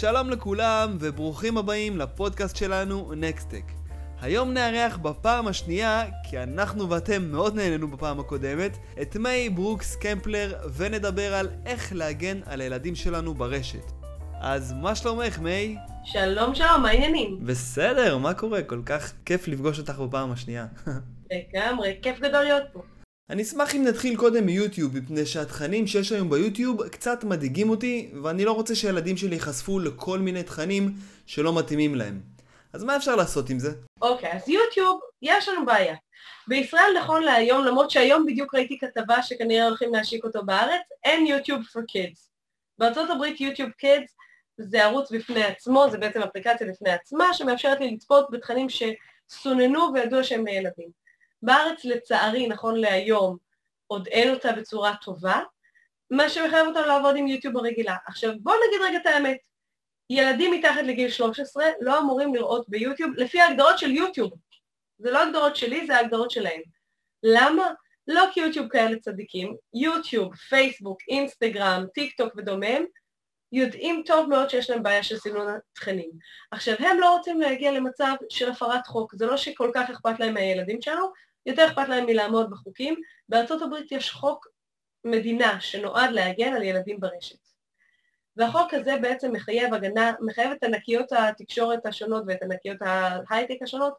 שלום 0.00 0.30
לכולם 0.30 0.96
וברוכים 1.00 1.58
הבאים 1.58 1.96
לפודקאסט 1.98 2.56
שלנו 2.56 3.12
נקסטק. 3.16 3.62
היום 4.20 4.52
נארח 4.52 4.96
בפעם 4.96 5.46
השנייה, 5.46 6.04
כי 6.30 6.42
אנחנו 6.42 6.90
ואתם 6.90 7.22
מאוד 7.30 7.54
נהנינו 7.54 7.88
בפעם 7.88 8.20
הקודמת, 8.20 8.76
את 9.02 9.16
מיי 9.16 9.50
ברוקס 9.50 9.96
קמפלר 9.96 10.54
ונדבר 10.76 11.34
על 11.34 11.48
איך 11.66 11.92
להגן 11.92 12.40
על 12.46 12.60
הילדים 12.60 12.94
שלנו 12.94 13.34
ברשת. 13.34 13.92
אז 14.40 14.72
מה 14.72 14.94
שלומך 14.94 15.38
מיי? 15.38 15.76
שלום 16.04 16.54
שלום, 16.54 16.82
מה 16.82 16.88
העניינים? 16.88 17.38
בסדר, 17.42 18.18
מה 18.18 18.34
קורה? 18.34 18.62
כל 18.62 18.82
כך 18.86 19.12
כיף 19.24 19.48
לפגוש 19.48 19.78
אותך 19.78 19.98
בפעם 19.98 20.32
השנייה. 20.32 20.66
לגמרי, 21.30 21.98
כיף 22.02 22.18
גדול 22.18 22.42
להיות 22.42 22.64
פה. 22.72 22.82
אני 23.30 23.42
אשמח 23.42 23.74
אם 23.74 23.84
נתחיל 23.84 24.16
קודם 24.16 24.46
מיוטיוב, 24.46 24.98
מפני 24.98 25.26
שהתכנים 25.26 25.86
שיש 25.86 26.12
היום 26.12 26.30
ביוטיוב 26.30 26.88
קצת 26.88 27.24
מדאיגים 27.24 27.70
אותי, 27.70 28.10
ואני 28.22 28.44
לא 28.44 28.52
רוצה 28.52 28.74
שהילדים 28.74 29.16
שלי 29.16 29.34
ייחשפו 29.34 29.78
לכל 29.78 30.18
מיני 30.18 30.42
תכנים 30.42 30.90
שלא 31.26 31.58
מתאימים 31.58 31.94
להם. 31.94 32.20
אז 32.72 32.84
מה 32.84 32.96
אפשר 32.96 33.16
לעשות 33.16 33.50
עם 33.50 33.58
זה? 33.58 33.70
אוקיי, 34.02 34.32
אז 34.32 34.48
יוטיוב, 34.48 35.00
יש 35.22 35.48
לנו 35.48 35.66
בעיה. 35.66 35.96
בישראל 36.46 36.90
נכון 37.00 37.22
להיום, 37.22 37.64
למרות 37.64 37.90
שהיום 37.90 38.26
בדיוק 38.26 38.54
ראיתי 38.54 38.78
כתבה 38.78 39.22
שכנראה 39.22 39.66
הולכים 39.66 39.94
להשיק 39.94 40.24
אותו 40.24 40.44
בארץ, 40.44 40.82
אין 41.04 41.26
יוטיוב 41.26 41.60
for 41.60 41.80
kids. 41.80 42.20
בארצות 42.78 43.10
הברית 43.10 43.40
יוטיוב 43.40 43.70
kids 43.70 44.12
זה 44.58 44.84
ערוץ 44.84 45.10
בפני 45.10 45.44
עצמו, 45.44 45.86
זה 45.90 45.98
בעצם 45.98 46.22
אפליקציה 46.22 46.66
בפני 46.66 46.90
עצמה, 46.90 47.34
שמאפשרת 47.34 47.80
לי 47.80 47.90
לצפות 47.90 48.26
בתכנים 48.30 48.66
שסוננו 48.68 49.90
וידוע 49.94 50.24
שהם 50.24 50.46
לילדים. 50.46 51.07
בארץ 51.42 51.84
לצערי, 51.84 52.46
נכון 52.46 52.76
להיום, 52.76 53.36
עוד 53.86 54.08
אין 54.08 54.34
אותה 54.34 54.52
בצורה 54.52 54.94
טובה, 55.04 55.40
מה 56.10 56.28
שמחייב 56.28 56.66
אותנו 56.66 56.86
לעבוד 56.86 57.16
עם 57.16 57.26
יוטיוב 57.26 57.56
הרגילה. 57.56 57.96
עכשיו 58.06 58.32
בואו 58.40 58.56
נגיד 58.68 58.80
רגע 58.88 58.98
את 58.98 59.06
האמת, 59.06 59.36
ילדים 60.10 60.52
מתחת 60.52 60.82
לגיל 60.84 61.10
13 61.10 61.64
לא 61.80 61.98
אמורים 61.98 62.34
לראות 62.34 62.68
ביוטיוב, 62.68 63.10
לפי 63.16 63.40
ההגדרות 63.40 63.78
של 63.78 63.90
יוטיוב. 63.90 64.32
זה 64.98 65.10
לא 65.10 65.22
הגדרות 65.22 65.56
שלי, 65.56 65.86
זה 65.86 65.96
ההגדרות 65.96 66.30
שלהם. 66.30 66.60
למה? 67.22 67.70
לא 68.08 68.24
כי 68.32 68.40
יוטיוב 68.40 68.68
כאלה 68.68 68.98
צדיקים, 68.98 69.56
יוטיוב, 69.74 70.34
פייסבוק, 70.34 70.98
אינסטגרם, 71.08 71.84
טיק 71.94 72.16
טוק 72.16 72.32
ודומיהם, 72.36 72.84
יודעים 73.52 74.02
טוב 74.06 74.28
מאוד 74.28 74.50
שיש 74.50 74.70
להם 74.70 74.82
בעיה 74.82 75.02
של 75.02 75.16
סינון 75.16 75.48
התכנים. 75.48 76.10
עכשיו, 76.50 76.74
הם 76.78 77.00
לא 77.00 77.16
רוצים 77.16 77.40
להגיע 77.40 77.72
למצב 77.72 78.14
של 78.28 78.50
הפרת 78.50 78.86
חוק, 78.86 79.14
זה 79.14 79.26
לא 79.26 79.36
שכל 79.36 79.70
כך 79.74 79.90
אכפת 79.90 80.20
להם 80.20 80.34
מהילדים 80.34 80.82
שלנו, 80.82 81.12
יותר 81.48 81.66
אכפת 81.66 81.88
להם 81.88 82.06
מלעמוד 82.06 82.50
בחוקים. 82.50 82.94
בארצות 83.28 83.62
הברית 83.62 83.92
יש 83.92 84.10
חוק 84.10 84.46
מדינה 85.04 85.60
שנועד 85.60 86.10
להגן 86.10 86.54
על 86.54 86.62
ילדים 86.62 87.00
ברשת. 87.00 87.38
והחוק 88.36 88.74
הזה 88.74 88.96
בעצם 89.02 89.32
מחייב 89.32 89.74
הגנה, 89.74 90.12
מחייב 90.20 90.50
את 90.50 90.64
ענקיות 90.64 91.12
התקשורת 91.12 91.86
השונות 91.86 92.24
ואת 92.26 92.42
ענקיות 92.42 92.76
ההייטק 92.80 93.62
השונות 93.62 93.94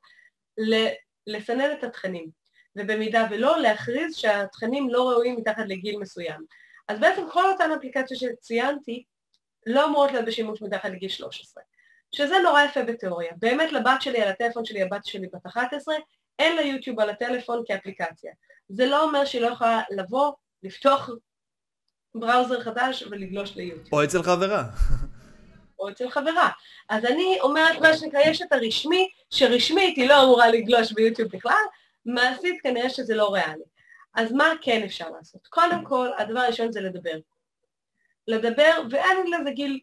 לסנן 1.28 1.72
את 1.72 1.84
התכנים, 1.84 2.30
ובמידה 2.76 3.28
ולא, 3.32 3.60
להכריז 3.60 4.16
שהתכנים 4.16 4.90
לא 4.90 5.10
ראויים 5.10 5.36
מתחת 5.36 5.64
לגיל 5.68 6.00
מסוים. 6.00 6.42
אז 6.88 7.00
בעצם 7.00 7.22
כל 7.32 7.52
אותן 7.52 7.72
אפליקציות 7.72 8.20
שציינתי 8.20 9.04
לא 9.66 9.86
אמורות 9.86 10.12
להיות 10.12 10.26
בשימוש 10.26 10.62
מתחת 10.62 10.90
לגיל 10.90 11.10
13, 11.10 11.64
שזה 12.16 12.36
נורא 12.44 12.62
יפה 12.62 12.84
בתיאוריה. 12.84 13.32
באמת 13.38 13.72
לבת 13.72 14.02
שלי, 14.02 14.22
על 14.22 14.30
הטלפון 14.30 14.66
שלי, 14.66 14.82
הבת 14.82 15.06
שלי 15.06 15.28
בת 15.34 15.46
11, 15.46 15.96
אין 16.40 16.56
לה 16.56 16.62
יוטיוב 16.62 17.00
על 17.00 17.10
הטלפון 17.10 17.64
כאפליקציה. 17.68 18.32
זה 18.70 18.86
לא 18.86 19.04
אומר 19.04 19.26
שהיא 19.26 19.42
לא 19.42 19.48
יכולה 19.48 19.82
לבוא, 19.92 20.32
לפתוח 20.64 21.10
בראוזר 22.16 22.62
חדש 22.62 23.04
ולגלוש 23.04 23.56
ליוטיוב. 23.56 23.94
או 23.94 24.04
אצל 24.04 24.24
חברה. 24.24 24.64
או 25.80 25.90
אצל 25.90 26.10
חברה. 26.10 26.50
אז 26.90 27.06
אני 27.06 27.38
אומרת 27.42 27.82
מה 27.82 27.98
שנקרא, 27.98 28.20
יש 28.20 28.42
את 28.42 28.52
הרשמי, 28.52 29.10
שרשמית 29.30 29.98
היא 29.98 30.10
לא 30.10 30.24
אמורה 30.24 30.48
לגלוש 30.48 30.92
ביוטיוב 30.92 31.30
בכלל, 31.32 31.64
מעשית 32.06 32.62
כנראה 32.64 32.90
שזה 32.90 33.16
לא 33.16 33.34
ריאלי. 33.34 33.64
אז 34.16 34.32
מה 34.32 34.54
כן 34.62 34.84
אפשר 34.84 35.10
לעשות? 35.10 35.48
קודם 35.48 35.86
כל, 35.86 36.10
הדבר 36.18 36.40
הראשון 36.40 36.72
זה 36.72 36.82
לדבר. 36.82 37.18
לדבר, 38.28 38.82
ואין 38.90 39.18
לזה 39.32 39.52
גיל 39.52 39.80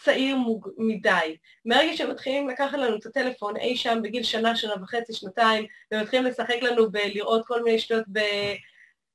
צעיר 0.00 0.36
מוג... 0.36 0.68
מדי. 0.78 1.36
מרגע 1.64 1.96
שמתחילים 1.96 2.48
לקחת 2.48 2.78
לנו 2.78 2.96
את 2.96 3.06
הטלפון 3.06 3.56
אי 3.56 3.76
שם 3.76 3.98
בגיל 4.02 4.22
שנה, 4.22 4.56
שנה 4.56 4.74
וחצי, 4.82 5.12
שנתיים, 5.12 5.66
ומתחילים 5.92 6.26
לשחק 6.26 6.56
לנו 6.62 6.90
בלראות 6.90 7.46
כל 7.46 7.62
מיני 7.62 7.78
שטויות 7.78 8.04
ב... 8.12 8.20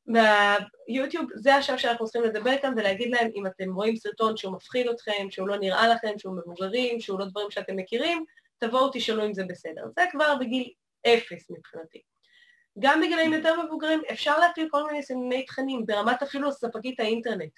ביוטיוב, 0.08 1.26
זה 1.36 1.56
השם 1.56 1.78
שאנחנו 1.78 2.06
צריכים 2.06 2.24
לדבר 2.24 2.52
איתם 2.52 2.74
ולהגיד 2.78 3.12
להם 3.12 3.30
אם 3.36 3.48
אתם 3.48 3.74
רואים 3.74 3.96
סרטון 3.96 4.38
שהוא 4.38 4.54
מפחיד 4.54 4.88
אתכם, 4.88 5.28
שהוא 5.30 5.48
לא 5.48 5.58
נראה 5.58 5.88
לכם, 5.88 6.14
שהוא 6.18 6.38
מבוגרים, 6.38 7.00
שהוא 7.00 7.20
לא 7.20 7.26
דברים 7.26 7.52
שאתם 7.52 7.76
מכירים, 7.76 8.26
תבואו 8.58 8.90
תשאלו 8.94 9.26
אם 9.26 9.34
זה 9.34 9.44
בסדר. 9.44 9.84
זה 9.96 10.02
כבר 10.12 10.36
בגיל 10.40 10.70
אפס 11.08 11.50
מבחינתי. 11.50 12.02
גם 12.80 13.02
בגילאים 13.02 13.34
יותר 13.34 13.62
מבוגרים 13.62 14.02
אפשר 14.12 14.40
להפעיל 14.40 14.68
כל 14.72 14.84
מיני 14.86 15.04
סינוני 15.04 15.46
תכנים, 15.46 15.86
ברמת 15.86 16.24
אפילו 16.24 16.52
ספקית 16.52 17.00
האינטרנט. 17.00 17.52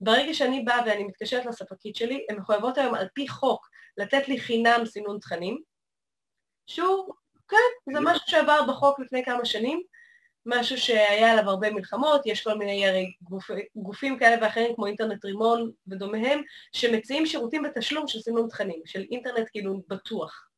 ברגע 0.00 0.34
שאני 0.34 0.60
באה 0.60 0.82
ואני 0.86 1.04
מתקשרת 1.04 1.46
לספקית 1.46 1.96
שלי, 1.96 2.26
הן 2.30 2.36
מחויבות 2.36 2.78
היום 2.78 2.94
על 2.94 3.08
פי 3.14 3.28
חוק 3.28 3.68
לתת 3.96 4.28
לי 4.28 4.40
חינם 4.40 4.80
סינון 4.86 5.18
תכנים, 5.18 5.62
שהוא, 6.66 7.14
כן, 7.48 7.92
זה 7.92 8.00
משהו 8.00 8.24
שעבר 8.26 8.60
בחוק 8.68 9.00
לפני 9.00 9.24
כמה 9.24 9.44
שנים, 9.44 9.82
משהו 10.46 10.78
שהיה 10.78 11.32
עליו 11.32 11.50
הרבה 11.50 11.70
מלחמות, 11.70 12.26
יש 12.26 12.44
כל 12.44 12.54
מיני 12.54 12.86
הרי 12.86 13.12
גופ, 13.22 13.50
גופים 13.76 14.18
כאלה 14.18 14.36
ואחרים 14.42 14.74
כמו 14.74 14.86
אינטרנט 14.86 15.24
רימון 15.24 15.70
ודומיהם, 15.88 16.42
שמציעים 16.72 17.26
שירותים 17.26 17.62
בתשלום 17.62 18.08
של 18.08 18.20
סינון 18.20 18.48
תכנים, 18.48 18.82
של 18.86 19.04
אינטרנט 19.10 19.48
כאילו 19.50 19.82
בטוח. 19.88 20.48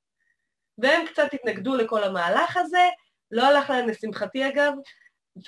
והם 0.78 1.06
קצת 1.06 1.34
התנגדו 1.34 1.76
לכל 1.76 2.04
המהלך 2.04 2.56
הזה, 2.56 2.88
לא 3.30 3.42
הלך 3.46 3.70
להם 3.70 3.88
לשמחתי 3.88 4.48
אגב, 4.48 4.72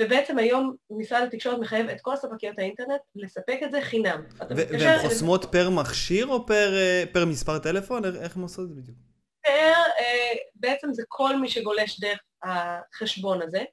ובעצם 0.00 0.39
היום 0.39 0.77
משרד 0.91 1.22
התקשורת 1.22 1.59
מחייב 1.59 1.89
את 1.89 2.00
כל 2.00 2.17
ספקיות 2.17 2.59
האינטרנט 2.59 3.00
לספק 3.17 3.59
את 3.65 3.72
זה 3.72 3.81
חינם. 3.81 4.22
והן 4.50 4.99
חוסמות 4.99 5.45
פר 5.45 5.71
מכשיר 5.71 6.27
או 6.27 6.47
פר, 6.47 6.75
אה, 6.75 7.05
פר 7.12 7.25
מספר 7.25 7.59
טלפון? 7.59 8.05
איך 8.05 8.37
הן 8.37 8.43
עושות 8.43 8.65
את 8.65 8.69
זה 8.69 8.75
בדיוק? 8.75 8.99
פר, 9.45 9.75
אה, 9.99 10.33
בעצם 10.55 10.93
זה 10.93 11.03
כל 11.09 11.37
מי 11.37 11.49
שגולש 11.49 12.00
דרך 12.00 12.19
החשבון 12.43 13.43
הזה, 13.43 13.65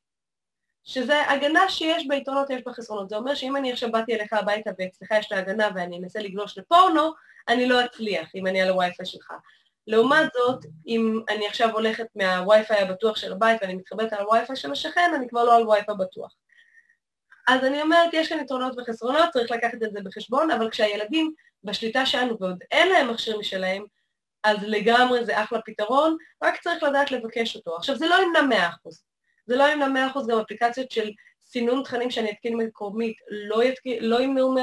שזה 0.84 1.30
הגנה 1.30 1.70
שיש 1.70 2.08
ביתרונות, 2.08 2.50
יש 2.50 2.62
בחסרונות. 2.66 3.10
זה 3.10 3.16
אומר 3.16 3.36
שאם 3.36 3.56
אני 3.56 3.72
עכשיו 3.72 3.92
באתי 3.92 4.16
אליך 4.16 4.34
הביתה 4.34 4.72
ואצלך 4.80 5.12
יש 5.12 5.26
את 5.28 5.32
ההגנה 5.32 5.70
ואני 5.76 5.98
אנסה 5.98 6.20
לגלוש 6.20 6.58
לפורנו, 6.58 7.12
אני 7.48 7.68
לא 7.68 7.86
אצליח 7.86 8.36
אם 8.36 8.48
אני 8.48 8.62
על 8.62 8.70
הווי-פיי 8.70 9.06
שלך. 9.06 9.32
לעומת 9.88 10.30
זאת, 10.34 10.66
אם 10.88 11.20
אני 11.30 11.48
עכשיו 11.48 11.72
הולכת 11.74 12.06
מהווי-פיי 12.16 12.78
הבטוח 12.78 13.16
של 13.18 13.32
הבית 13.32 13.58
ואני 13.62 13.76
מתחברת 13.76 14.14
על 14.14 14.24
הווי-פיי 14.24 14.56
של 14.56 14.72
השכן, 14.72 15.12
אני 15.16 15.30
כבר 15.30 15.44
לא 15.44 15.56
על 15.56 15.64
ווי-פיי 15.64 15.96
בטוח. 16.00 16.36
אז 17.48 17.64
אני 17.64 17.82
אומרת, 17.82 18.10
יש 18.14 18.30
כאן 18.30 18.40
יתרונות 18.40 18.74
וחסרונות, 18.78 19.30
צריך 19.34 19.52
לקחת 19.52 19.84
את 19.84 19.92
זה 19.92 20.00
בחשבון, 20.04 20.52
אבל 20.52 20.70
כשהילדים 20.70 21.34
בשליטה 21.64 22.06
שלנו 22.06 22.38
ועוד 22.40 22.64
אין 22.72 22.90
להם 22.90 23.12
מכשיר 23.12 23.40
משלהם, 23.40 23.84
אז 24.44 24.58
לגמרי 24.62 25.26
זה 25.26 25.44
אחלה 25.44 25.60
פתרון, 25.66 26.18
רק 26.44 26.62
צריך 26.62 26.84
לדעת 26.84 27.12
לבקש 27.12 27.56
אותו. 27.56 27.76
עכשיו, 27.76 27.96
זה 27.96 28.08
לא 28.08 28.16
ימנע 28.16 28.70
100%. 28.86 28.90
זה 29.46 29.56
לא 29.56 29.64
ימנע 29.64 30.10
100%, 30.16 30.20
גם 30.28 30.40
אפליקציות 30.40 30.92
של 30.92 31.12
סינון 31.46 31.84
תכנים 31.84 32.12
שאני 32.12 32.32
אתקין 32.32 32.58
מקומית 32.58 33.16
לא, 33.30 33.64
יתקין, 33.64 34.04
לא 34.04 34.22
ימנעו 34.22 34.56
100%, 34.56 34.60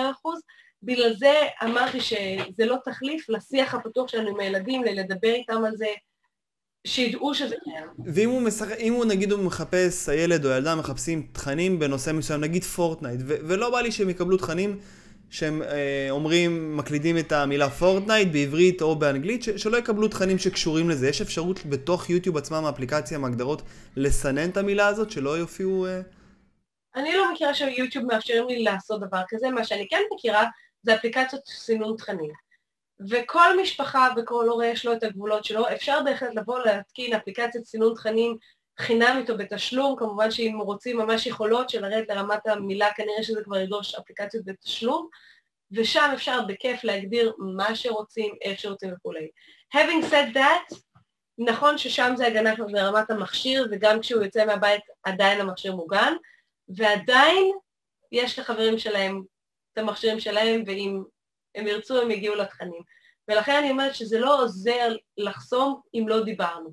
בגלל 0.83 1.15
זה 1.15 1.33
אמרתי 1.65 2.01
שזה 2.01 2.67
לא 2.67 2.77
תחליף 2.85 3.29
לשיח 3.29 3.75
הפתוח 3.75 4.09
שלנו 4.09 4.29
עם 4.29 4.41
הילדים, 4.41 4.85
לדבר 4.85 5.33
איתם 5.35 5.65
על 5.65 5.77
זה, 5.77 5.87
שידעו 6.87 7.35
שזה 7.35 7.55
קיים. 7.65 7.87
ואם 8.15 8.31
הוא, 8.31 8.43
משחק, 8.43 8.77
אם 8.79 8.93
הוא 8.93 9.05
נגיד 9.05 9.33
הוא 9.33 9.45
מחפש, 9.45 10.09
הילד 10.09 10.45
או 10.45 10.51
הילדה 10.51 10.75
מחפשים 10.75 11.27
תכנים 11.33 11.79
בנושא 11.79 12.11
מסוים, 12.11 12.41
נגיד 12.41 12.65
Fortnite, 12.65 13.21
ו- 13.27 13.37
ולא 13.49 13.71
בא 13.71 13.81
לי 13.81 13.93
שהם 13.93 14.11
יקבלו 14.11 14.37
תכנים 14.37 14.79
שהם 15.31 15.63
אה, 15.63 16.07
אומרים, 16.11 16.77
מקלידים 16.77 17.19
את 17.19 17.33
המילה 17.33 17.71
Fortnite 17.71 18.29
בעברית 18.33 18.83
או 18.83 18.97
באנגלית, 18.97 19.43
ש- 19.43 19.51
שלא 19.51 19.77
יקבלו 19.77 20.09
תכנים 20.09 20.39
שקשורים 20.39 20.91
לזה. 20.91 21.09
יש 21.09 21.21
אפשרות 21.21 21.67
בתוך 21.67 22.11
יוטיוב 22.11 22.37
עצמם, 22.37 22.65
האפליקציה, 22.65 23.19
מהגדרות, 23.19 23.63
לסנן 23.97 24.51
את 24.51 24.57
המילה 24.57 24.87
הזאת, 24.87 25.11
שלא 25.11 25.39
יופיעו... 25.39 25.87
אה... 25.87 26.01
אני 26.97 27.17
לא 27.17 27.33
מכירה 27.33 27.55
שיוטיוב 27.55 28.05
מאפשרים 28.05 28.49
לי 28.49 28.63
לעשות 28.63 29.01
דבר 29.01 29.23
כזה, 29.29 29.51
מה 29.51 29.65
שאני 29.65 29.89
כן 29.89 30.01
מכירה 30.15 30.45
זה 30.83 30.95
אפליקציות 30.95 31.47
סינון 31.47 31.97
תכנים. 31.97 32.33
וכל 33.11 33.61
משפחה 33.63 34.09
וכל 34.17 34.49
הורה 34.49 34.67
יש 34.67 34.87
לו 34.87 34.93
את 34.93 35.03
הגבולות 35.03 35.45
שלו, 35.45 35.73
אפשר 35.73 36.01
בהחלט 36.05 36.35
לבוא 36.35 36.59
להתקין 36.59 37.15
אפליקציית 37.15 37.67
סינון 37.67 37.95
תכנים 37.95 38.37
חינם 38.79 39.17
איתו 39.19 39.39
בתשלום, 39.39 39.97
כמובן 39.99 40.31
שאם 40.31 40.59
רוצים 40.61 40.97
ממש 40.97 41.27
יכולות 41.27 41.71
של 41.71 41.87
לרדת 41.87 42.09
לרמת 42.09 42.47
המילה, 42.47 42.89
כנראה 42.97 43.23
שזה 43.23 43.45
כבר 43.45 43.57
ידרוש 43.57 43.95
אפליקציות 43.95 44.45
בתשלום, 44.45 45.09
ושם 45.73 46.11
אפשר 46.15 46.41
בכיף 46.49 46.85
להגדיר 46.85 47.33
מה 47.39 47.75
שרוצים, 47.75 48.35
איך 48.43 48.61
שרוצים 48.61 48.93
וכולי. 48.93 49.29
Having 49.75 50.11
said 50.11 50.37
that, 50.37 50.77
נכון 51.39 51.79
ששם 51.79 52.13
זה 52.17 52.27
הגנה 52.27 52.55
ברמת 52.73 53.11
המכשיר, 53.11 53.69
וגם 53.71 54.01
כשהוא 54.01 54.23
יוצא 54.23 54.45
מהבית 54.45 54.83
עדיין 55.03 55.41
המכשיר 55.41 55.75
מוגן, 55.75 56.13
ועדיין 56.69 57.53
יש 58.13 58.39
לחברים 58.39 58.79
שלהם 58.79 59.23
את 59.79 59.89
המכשירים 59.89 60.21
שלהם, 60.21 60.63
ואם 60.67 61.03
הם 61.55 61.67
ירצו 61.67 62.01
הם 62.03 62.11
יגיעו 62.11 62.35
לתכנים. 62.35 62.83
ולכן 63.29 63.57
אני 63.57 63.71
אומרת 63.71 63.95
שזה 63.95 64.19
לא 64.19 64.43
עוזר 64.43 64.97
לחסום 65.19 65.81
אם 65.95 66.09
לא 66.09 66.25
דיברנו. 66.25 66.73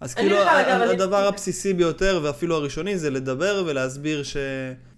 אז 0.00 0.14
כאילו, 0.14 0.36
אגב, 0.42 0.48
ה- 0.48 0.84
אני- 0.84 0.92
הדבר 0.92 1.24
הבסיסי 1.26 1.74
ביותר, 1.74 2.20
ואפילו 2.22 2.56
הראשוני, 2.56 2.98
זה 2.98 3.10
לדבר 3.10 3.64
ולהסביר 3.66 4.22
ש... 4.22 4.36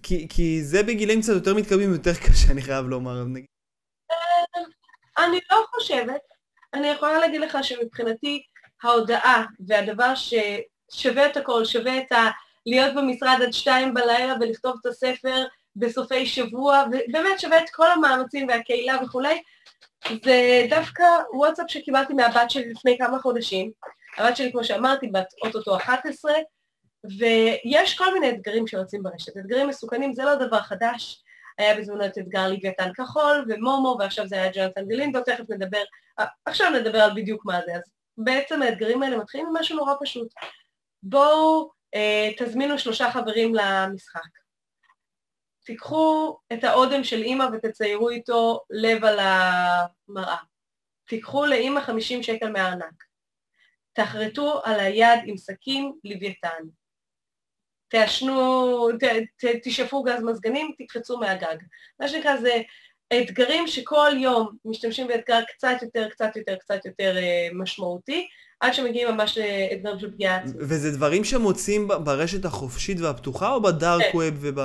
כי, 0.03 0.27
כי 0.29 0.63
זה 0.63 0.83
בגילים 0.83 1.21
קצת 1.21 1.33
יותר 1.33 1.53
מתקדמים, 1.53 1.93
יותר 1.93 2.13
קשה, 2.13 2.51
אני 2.51 2.61
חייב 2.61 2.85
לומר. 2.85 3.23
נגיד. 3.23 3.45
אני 5.17 5.39
לא 5.51 5.65
חושבת, 5.75 6.21
אני 6.73 6.87
יכולה 6.87 7.19
להגיד 7.19 7.41
לך 7.41 7.57
שמבחינתי 7.61 8.43
ההודעה 8.83 9.45
והדבר 9.67 10.13
ששווה 10.15 11.25
את 11.25 11.37
הכל, 11.37 11.65
שווה 11.65 11.97
את 11.97 12.11
ה... 12.11 12.29
להיות 12.65 12.95
במשרד 12.95 13.39
עד 13.43 13.51
שתיים 13.53 13.93
בלילה 13.93 14.33
ולכתוב 14.41 14.75
את 14.81 14.85
הספר 14.85 15.43
בסופי 15.75 16.25
שבוע, 16.25 16.83
ובאמת 16.87 17.39
שווה 17.39 17.63
את 17.63 17.69
כל 17.69 17.91
המאמצים 17.91 18.47
והקהילה 18.47 18.97
וכולי, 19.03 19.41
זה 20.25 20.65
דווקא 20.69 21.03
וואטסאפ 21.33 21.65
שקיבלתי 21.71 22.13
מהבת 22.13 22.49
שלי 22.51 22.69
לפני 22.69 22.97
כמה 22.97 23.19
חודשים. 23.19 23.71
הבת 24.17 24.37
שלי, 24.37 24.51
כמו 24.51 24.63
שאמרתי, 24.63 25.07
בת 25.07 25.27
אוטוטו 25.45 25.77
11, 25.77 26.33
ויש 27.19 27.97
כל 27.97 28.13
מיני 28.13 28.29
אתגרים 28.29 28.67
שיוצאים 28.67 29.03
ברשת. 29.03 29.37
אתגרים 29.37 29.67
מסוכנים 29.67 30.13
זה 30.13 30.23
לא 30.23 30.35
דבר 30.35 30.61
חדש. 30.61 31.23
היה 31.57 31.77
בזמנו 31.77 32.05
את 32.05 32.17
אתגר 32.17 32.47
לוויתן 32.49 32.93
כחול 32.93 33.45
ומומו, 33.49 33.95
ועכשיו 33.99 34.27
זה 34.27 34.35
היה 34.35 34.51
ג'ונתן 34.53 34.87
גלינדו, 34.87 35.21
תכף 35.21 35.43
נדבר, 35.49 35.83
אה, 36.19 36.25
עכשיו 36.45 36.69
נדבר 36.69 36.99
על 36.99 37.11
בדיוק 37.15 37.45
מה 37.45 37.59
זה. 37.65 37.75
אז 37.75 37.81
בעצם 38.17 38.61
האתגרים 38.61 39.03
האלה 39.03 39.17
מתחילים 39.17 39.47
עם 39.47 39.53
משהו 39.57 39.77
נורא 39.77 39.93
פשוט. 40.01 40.27
בואו 41.03 41.71
אה, 41.95 42.29
תזמינו 42.37 42.79
שלושה 42.79 43.11
חברים 43.11 43.55
למשחק. 43.55 44.40
תיקחו 45.65 46.37
את 46.53 46.63
האודם 46.63 47.03
של 47.03 47.21
אימא 47.21 47.45
ותציירו 47.53 48.09
איתו 48.09 48.61
לב 48.69 49.05
על 49.05 49.19
המראה. 49.19 50.37
תיקחו 51.07 51.45
לאימא 51.45 51.81
50 51.81 52.23
שקל 52.23 52.49
מהארנק. 52.49 53.03
תחרטו 53.93 54.61
על 54.63 54.79
היד 54.79 55.19
עם 55.25 55.37
סכין 55.37 55.91
לוויתן. 56.03 56.63
תעשנו, 57.87 58.87
ת, 58.91 59.03
ת, 59.37 59.45
תשאפו 59.63 60.03
גז 60.03 60.23
מזגנים, 60.23 60.71
תקפצו 60.77 61.17
מהגג. 61.17 61.55
מה 61.99 62.07
שנקרא 62.07 62.37
זה 62.37 62.61
אתגרים 63.21 63.67
שכל 63.67 64.11
יום 64.17 64.49
משתמשים 64.65 65.07
באתגר 65.07 65.39
קצת 65.47 65.77
יותר, 65.81 66.09
קצת 66.09 66.35
יותר, 66.35 66.55
קצת 66.55 66.85
יותר 66.85 67.17
אה, 67.17 67.47
משמעותי, 67.53 68.27
עד 68.59 68.73
שמגיעים 68.73 69.07
ממש 69.07 69.37
לאתגרים 69.37 69.99
של 69.99 70.11
פגיעה 70.11 70.37
עצמית. 70.37 70.55
וזה 70.59 70.91
דברים 70.91 71.23
שמוצאים 71.23 71.87
ברשת 71.87 72.45
החופשית 72.45 72.99
והפתוחה, 72.99 73.53
או 73.53 73.61
בדארק 73.61 74.03
כן. 74.03 74.17
ווב 74.17 74.33
וב... 74.39 74.59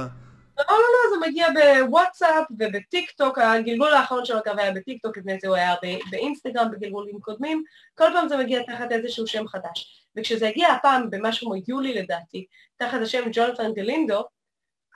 לא, 0.58 0.64
לא, 0.68 0.76
לא, 0.78 1.10
זה 1.10 1.30
מגיע 1.30 1.48
בוואטסאפ 1.50 2.44
ובטיק 2.58 3.10
טוק, 3.10 3.38
הגלגול 3.38 3.92
האחרון 3.92 4.24
שלו 4.24 4.38
אגב 4.38 4.58
היה 4.58 4.72
בטיק 4.72 5.02
טוק, 5.02 5.18
לפני 5.18 5.38
זה 5.40 5.48
הוא 5.48 5.56
היה 5.56 5.74
באינסטגרם 6.10 6.70
בגלגולים 6.70 7.20
קודמים, 7.20 7.62
כל 7.94 8.04
פעם 8.12 8.28
זה 8.28 8.36
מגיע 8.36 8.62
תחת 8.62 8.92
איזשהו 8.92 9.26
שם 9.26 9.48
חדש. 9.48 10.06
וכשזה 10.16 10.48
הגיע 10.48 10.68
הפעם 10.68 11.10
במשהו 11.10 11.46
כמו 11.46 11.54
יולי 11.68 11.94
לדעתי, 11.94 12.46
תחת 12.76 12.98
השם 13.02 13.22
ג'ונתן 13.32 13.72
גלינדו, 13.72 14.24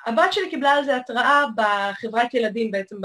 הבת 0.06 0.32
שלי 0.32 0.50
קיבלה 0.50 0.70
על 0.70 0.84
זה 0.84 0.96
התראה 0.96 1.44
בחברת 1.56 2.34
ילדים 2.34 2.70
בעצם 2.70 2.96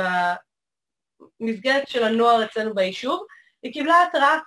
במסגרת 1.39 1.87
של 1.87 2.03
הנוער 2.03 2.43
אצלנו 2.45 2.75
ביישוב, 2.75 3.25
היא 3.63 3.73
קיבלה 3.73 4.03
התראה 4.03 4.39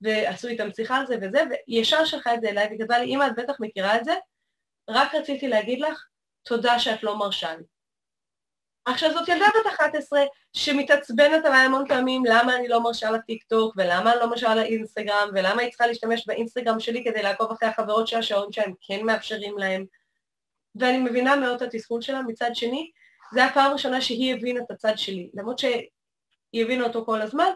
ועשו 0.00 0.48
איתם 0.48 0.72
שיחה 0.72 0.96
על 0.96 1.06
זה 1.06 1.16
וזה, 1.22 1.42
והיא 1.50 1.80
ישר 1.80 2.04
שלחה 2.04 2.34
את 2.34 2.40
זה 2.40 2.48
אליי 2.48 2.68
וכתבה 2.74 2.98
לי, 2.98 3.14
אמא 3.14 3.26
את 3.26 3.32
בטח 3.36 3.54
מכירה 3.60 3.96
את 3.96 4.04
זה, 4.04 4.14
רק 4.90 5.14
רציתי 5.14 5.48
להגיד 5.48 5.80
לך 5.80 6.04
תודה 6.46 6.78
שאת 6.78 7.02
לא 7.02 7.18
מרשה 7.18 7.56
לי. 7.56 7.64
עכשיו 8.84 9.12
זאת 9.12 9.28
ילדה 9.28 9.46
בת 9.46 9.72
11 9.74 10.20
שמתעצבנת 10.52 11.44
עליי 11.44 11.60
המון 11.60 11.88
פעמים 11.88 12.24
למה 12.24 12.56
אני 12.56 12.68
לא 12.68 12.82
מרשה 12.82 13.10
לטיקטוק 13.10 13.74
ולמה 13.76 14.12
אני 14.12 14.20
לא 14.20 14.30
מרשה 14.30 14.54
לאינסטגרם 14.54 15.28
ולמה 15.34 15.62
היא 15.62 15.70
צריכה 15.70 15.86
להשתמש 15.86 16.26
באינסטגרם 16.26 16.80
שלי 16.80 17.04
כדי 17.04 17.22
לעקוב 17.22 17.52
אחרי 17.52 17.68
החברות 17.68 18.08
שלה 18.08 18.22
שההורים 18.22 18.52
שלהם 18.52 18.72
כן 18.80 19.06
מאפשרים 19.06 19.58
להם. 19.58 19.84
ואני 20.74 20.98
מבינה 20.98 21.36
מאוד 21.36 21.62
את 21.62 21.62
התסכול 21.62 22.00
שלה, 22.02 22.22
מצד 22.22 22.50
שני, 22.54 22.90
זו 23.34 23.40
הפעם 23.40 23.70
הראשונה 23.70 24.00
שהיא 24.00 24.34
הבינה 24.34 24.60
את 24.60 24.70
הצד 24.70 24.98
שלי, 24.98 25.30
למרות 25.34 25.58
שהיא 25.58 26.64
הבינה 26.64 26.84
אותו 26.84 27.04
כל 27.04 27.22
הזמן, 27.22 27.50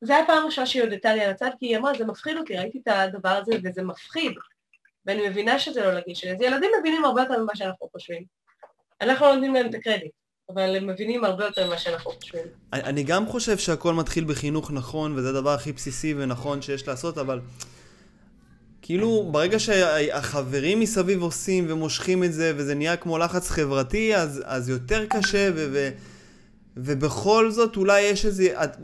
זו 0.00 0.14
הפעם 0.14 0.42
הראשונה 0.42 0.66
שהיא 0.66 0.82
הודתה 0.82 1.14
לי 1.14 1.20
על 1.20 1.30
הצד, 1.30 1.50
כי 1.58 1.66
היא 1.66 1.76
אמרה, 1.76 1.94
זה 1.98 2.04
מפחיד 2.04 2.36
אותי, 2.36 2.56
ראיתי 2.56 2.78
את 2.78 2.88
הדבר 2.88 3.28
הזה 3.28 3.52
וזה 3.64 3.82
מפחיד. 3.82 4.32
ואני 5.06 5.28
מבינה 5.28 5.58
שזה 5.58 5.80
לא 5.84 5.92
לגיל 5.92 6.14
שלי. 6.14 6.32
אז 6.32 6.40
ילדים 6.40 6.70
מבינים 6.80 7.04
הרבה 7.04 7.22
יותר 7.22 7.42
ממה 7.42 7.56
שאנחנו 7.56 7.88
חושבים. 7.92 8.22
אנחנו 9.00 9.26
לא 9.26 9.32
נותנים 9.34 9.54
להם 9.54 9.66
את 9.70 9.74
הקרדיט, 9.74 10.10
אבל 10.54 10.76
הם 10.76 10.86
מבינים 10.86 11.24
הרבה 11.24 11.44
יותר 11.44 11.66
ממה 11.66 11.78
שאנחנו 11.78 12.10
חושבים. 12.10 12.44
אני 12.72 13.02
גם 13.02 13.26
חושב 13.26 13.58
שהכל 13.58 13.94
מתחיל 13.94 14.24
בחינוך 14.24 14.70
נכון, 14.70 15.12
וזה 15.18 15.28
הדבר 15.28 15.50
הכי 15.50 15.72
בסיסי 15.72 16.14
ונכון 16.18 16.62
שיש 16.62 16.88
לעשות, 16.88 17.18
אבל 17.18 17.40
כאילו, 18.82 19.28
ברגע 19.32 19.58
שהחברים 19.58 20.80
מסביב 20.80 21.22
עושים 21.22 21.66
ומושכים 21.68 22.24
את 22.24 22.32
זה, 22.32 22.52
וזה 22.56 22.74
נהיה 22.74 22.96
כמו 22.96 23.18
לחץ 23.18 23.50
חברתי, 23.50 24.16
אז, 24.16 24.42
אז 24.44 24.68
יותר 24.68 25.06
קשה, 25.06 25.48
ו, 25.54 25.68
ו, 25.72 25.88
ובכל 26.76 27.50
זאת 27.50 27.76
אולי 27.76 28.00
יש 28.00 28.26
איזה... 28.26 28.64
את- 28.64 28.76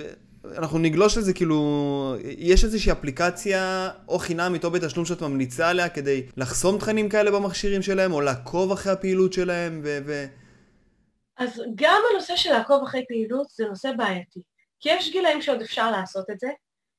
אנחנו 0.44 0.78
נגלוש 0.78 1.18
לזה, 1.18 1.34
כאילו, 1.34 2.16
יש 2.24 2.64
איזושהי 2.64 2.92
אפליקציה 2.92 3.90
או 4.08 4.18
חינמית 4.18 4.64
או 4.64 4.70
בתשלום 4.70 5.04
שאת 5.04 5.22
ממליצה 5.22 5.68
עליה 5.68 5.88
כדי 5.88 6.26
לחסום 6.36 6.78
תכנים 6.78 7.08
כאלה 7.08 7.30
במכשירים 7.30 7.82
שלהם, 7.82 8.12
או 8.12 8.20
לעקוב 8.20 8.72
אחרי 8.72 8.92
הפעילות 8.92 9.32
שלהם, 9.32 9.80
ו... 9.84 9.98
ו... 10.06 10.24
אז 11.38 11.62
גם 11.74 12.00
הנושא 12.10 12.36
של 12.36 12.50
לעקוב 12.50 12.82
אחרי 12.82 13.04
פעילות 13.08 13.48
זה 13.50 13.64
נושא 13.64 13.92
בעייתי. 13.96 14.40
כי 14.80 14.88
יש 14.88 15.12
גילאים 15.12 15.42
שעוד 15.42 15.60
אפשר 15.60 15.90
לעשות 15.90 16.30
את 16.30 16.40
זה, 16.40 16.48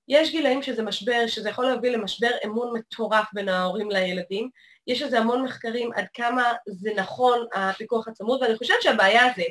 יש 0.08 0.32
גילאים 0.32 0.62
שזה 0.62 0.84
משבר, 0.84 1.28
שזה 1.28 1.50
יכול 1.50 1.66
להביא 1.66 1.92
למשבר 1.92 2.32
אמון 2.46 2.78
מטורף 2.78 3.26
בין 3.34 3.50
ההורים 3.50 3.92
לילדים, 3.92 4.50
יש 4.88 5.02
לזה 5.02 5.20
המון 5.20 5.44
מחקרים 5.44 5.90
עד 5.96 6.06
כמה 6.14 6.54
זה 6.68 6.90
נכון 6.96 7.46
הפיקוח 7.54 8.08
הצמוד, 8.08 8.42
ואני 8.42 8.58
חושבת 8.58 8.82
שהבעיה 8.82 9.24
זה 9.36 9.44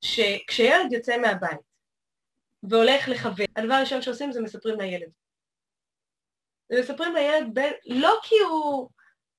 שכשילד 0.00 0.92
יוצא 0.92 1.18
מהבית 1.18 1.69
והולך 2.62 3.08
לחבר, 3.08 3.44
הדבר 3.56 3.74
הראשון 3.74 4.02
שעושים 4.02 4.32
זה 4.32 4.42
מספרים 4.42 4.80
לילד. 4.80 5.10
ומספרים 6.70 7.14
לילד 7.14 7.54
בין, 7.54 7.72
לא 7.86 8.18
כי 8.22 8.34
הוא, 8.48 8.88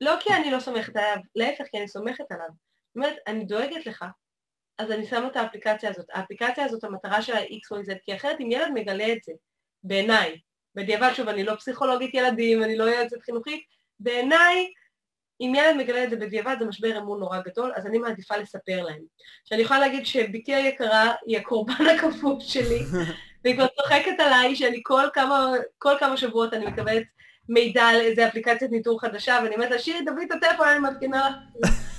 לא 0.01 0.15
כי 0.19 0.33
אני 0.33 0.51
לא 0.51 0.59
סומכת 0.59 0.95
עליו, 0.95 1.17
להפך, 1.35 1.65
כי 1.71 1.77
אני 1.77 1.87
סומכת 1.87 2.31
עליו. 2.31 2.47
זאת 2.47 2.95
אומרת, 2.95 3.15
אני 3.27 3.45
דואגת 3.45 3.85
לך, 3.85 4.05
אז 4.77 4.91
אני 4.91 5.05
שמה 5.05 5.27
את 5.27 5.35
האפליקציה 5.35 5.89
הזאת. 5.89 6.05
האפליקציה 6.13 6.65
הזאת, 6.65 6.83
המטרה 6.83 7.21
שלה 7.21 7.37
היא 7.37 7.59
XYZ, 7.59 7.95
כי 8.03 8.15
אחרת 8.15 8.41
אם 8.41 8.51
ילד 8.51 8.67
מגלה 8.73 9.13
את 9.13 9.23
זה, 9.23 9.33
בעיניי, 9.83 10.39
בדיעבד, 10.75 11.11
שוב, 11.15 11.27
אני 11.27 11.43
לא 11.43 11.55
פסיכולוגית 11.55 12.13
ילדים, 12.13 12.63
אני 12.63 12.77
לא 12.77 12.83
יועצת 12.83 13.21
חינוכית, 13.21 13.63
בעיניי, 13.99 14.71
אם 15.41 15.53
ילד 15.55 15.75
מגלה 15.77 16.03
את 16.03 16.09
זה 16.09 16.15
בדיעבד, 16.15 16.55
זה 16.59 16.65
משבר 16.65 16.97
אמון 16.97 17.19
נורא 17.19 17.39
גדול, 17.39 17.71
אז 17.75 17.85
אני 17.85 17.97
מעדיפה 17.97 18.37
לספר 18.37 18.83
להם. 18.83 19.01
שאני 19.45 19.61
יכולה 19.61 19.79
להגיד 19.79 20.05
שבתי 20.05 20.55
היקרה 20.55 21.11
היא 21.25 21.37
הקורבן 21.37 21.85
הכפוף 21.95 22.43
שלי, 22.43 22.79
והיא 23.43 23.55
כבר 23.55 23.67
צוחקת 23.67 24.19
עליי 24.19 24.55
שאני 24.55 24.79
כל 24.83 25.03
כמה, 25.13 25.51
כל 25.77 25.93
כמה 25.99 26.17
שבועות 26.17 26.53
אני 26.53 26.65
מקבלת 26.65 27.03
מידע 27.49 27.83
על 27.83 27.95
איזה 27.95 28.27
אפליקציית 28.27 28.71
ניטור 28.71 29.01
חדשה, 29.01 29.39
ואני 29.43 29.55
אומרת 29.55 29.71
לה, 29.71 29.79
שירי, 29.79 30.05
תביאי 30.05 30.25
את 30.25 30.31
הטלפון, 30.31 30.67
אני 30.67 30.79
מתקינה 30.79 31.29
לך. 31.29 31.35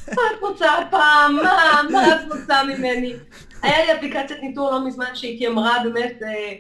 מה 0.09 0.23
את 0.37 0.41
רוצה 0.41 0.73
הפעם? 0.73 1.37
מה? 1.37 1.81
מה 1.91 2.15
את 2.15 2.33
רוצה 2.33 2.63
ממני? 2.65 3.15
היה 3.63 3.85
לי 3.85 3.95
אפליקציית 3.95 4.43
ניטור 4.43 4.71
לא 4.71 4.87
מזמן 4.87 5.15
שהתיימרה 5.15 5.79
באמת 5.85 6.23
אה, 6.23 6.55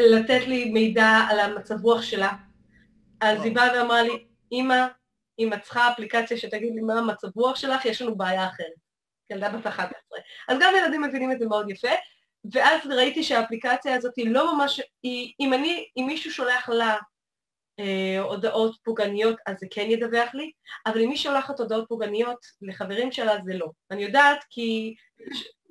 לתת 0.00 0.46
לי 0.46 0.70
מידע 0.70 1.26
על 1.28 1.40
המצב 1.40 1.84
רוח 1.84 2.02
שלה. 2.02 2.32
אז 3.20 3.44
היא 3.44 3.54
באה 3.54 3.68
ואמרה 3.74 4.02
לי, 4.02 4.24
אמא, 4.52 4.86
אם 5.38 5.52
את 5.52 5.62
צריכה 5.62 5.92
אפליקציה 5.92 6.36
שתגיד 6.36 6.74
לי 6.74 6.80
מה 6.80 6.98
המצב 6.98 7.28
רוח 7.36 7.56
שלך, 7.56 7.84
יש 7.84 8.02
לנו 8.02 8.16
בעיה 8.16 8.46
אחרת. 8.46 8.82
ילדה 9.30 9.48
בת 9.48 9.66
11. 9.66 10.18
אז 10.48 10.58
גם 10.60 10.74
ילדים 10.78 11.02
מבינים 11.02 11.32
את 11.32 11.38
זה 11.38 11.46
מאוד 11.46 11.70
יפה, 11.70 11.88
ואז 12.52 12.80
ראיתי 12.90 13.22
שהאפליקציה 13.22 13.94
הזאת 13.94 14.16
היא 14.16 14.30
לא 14.30 14.54
ממש, 14.54 14.80
היא, 15.02 15.32
אם 15.40 15.54
אני, 15.54 15.86
אם 15.96 16.04
מישהו 16.06 16.32
שולח 16.32 16.68
לה 16.68 16.96
אה, 17.80 18.20
הודעות 18.20 18.76
פוגעניות, 18.84 19.36
אז 19.46 19.56
זה 19.60 19.66
כן 19.70 19.86
ידווח 19.90 20.34
לי, 20.34 20.50
אבל 20.86 21.02
אם 21.02 21.08
מי 21.08 21.16
שולחת 21.16 21.60
הודעות 21.60 21.84
פוגעניות 21.88 22.38
לחברים 22.62 23.12
שלה, 23.12 23.36
זה 23.44 23.54
לא. 23.54 23.70
אני 23.90 24.02
יודעת 24.02 24.44
כי 24.50 24.94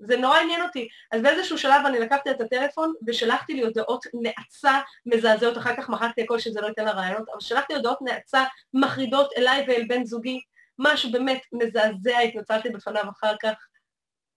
זה 0.08 0.17
נורא 0.17 0.38
עניין 0.38 0.62
אותי. 0.62 0.88
אז 1.12 1.22
באיזשהו 1.22 1.58
שלב 1.58 1.86
אני 1.86 2.00
לקחתי 2.00 2.31
את 2.31 2.41
הטלפון 2.41 2.93
ושלחתי 3.08 3.53
לי 3.53 3.62
הודעות 3.62 4.05
נאצה 4.13 4.79
מזעזעות, 5.05 5.58
אחר 5.58 5.75
כך 5.75 5.89
מחקתי 5.89 6.22
הכל 6.22 6.39
שזה 6.39 6.62
לא 6.62 6.67
ייתן 6.67 6.86
לה 6.86 6.91
רעיונות, 6.91 7.29
אבל 7.29 7.39
שלחתי 7.39 7.74
הודעות 7.74 8.01
נאצה 8.01 8.43
מחרידות 8.74 9.34
אליי 9.38 9.65
ואל 9.67 9.86
בן 9.88 10.05
זוגי, 10.05 10.41
משהו 10.79 11.12
באמת 11.12 11.41
מזעזע, 11.51 12.20
התנצלתי 12.20 12.70
בפניו 12.70 13.03
אחר 13.10 13.36
כך. 13.41 13.67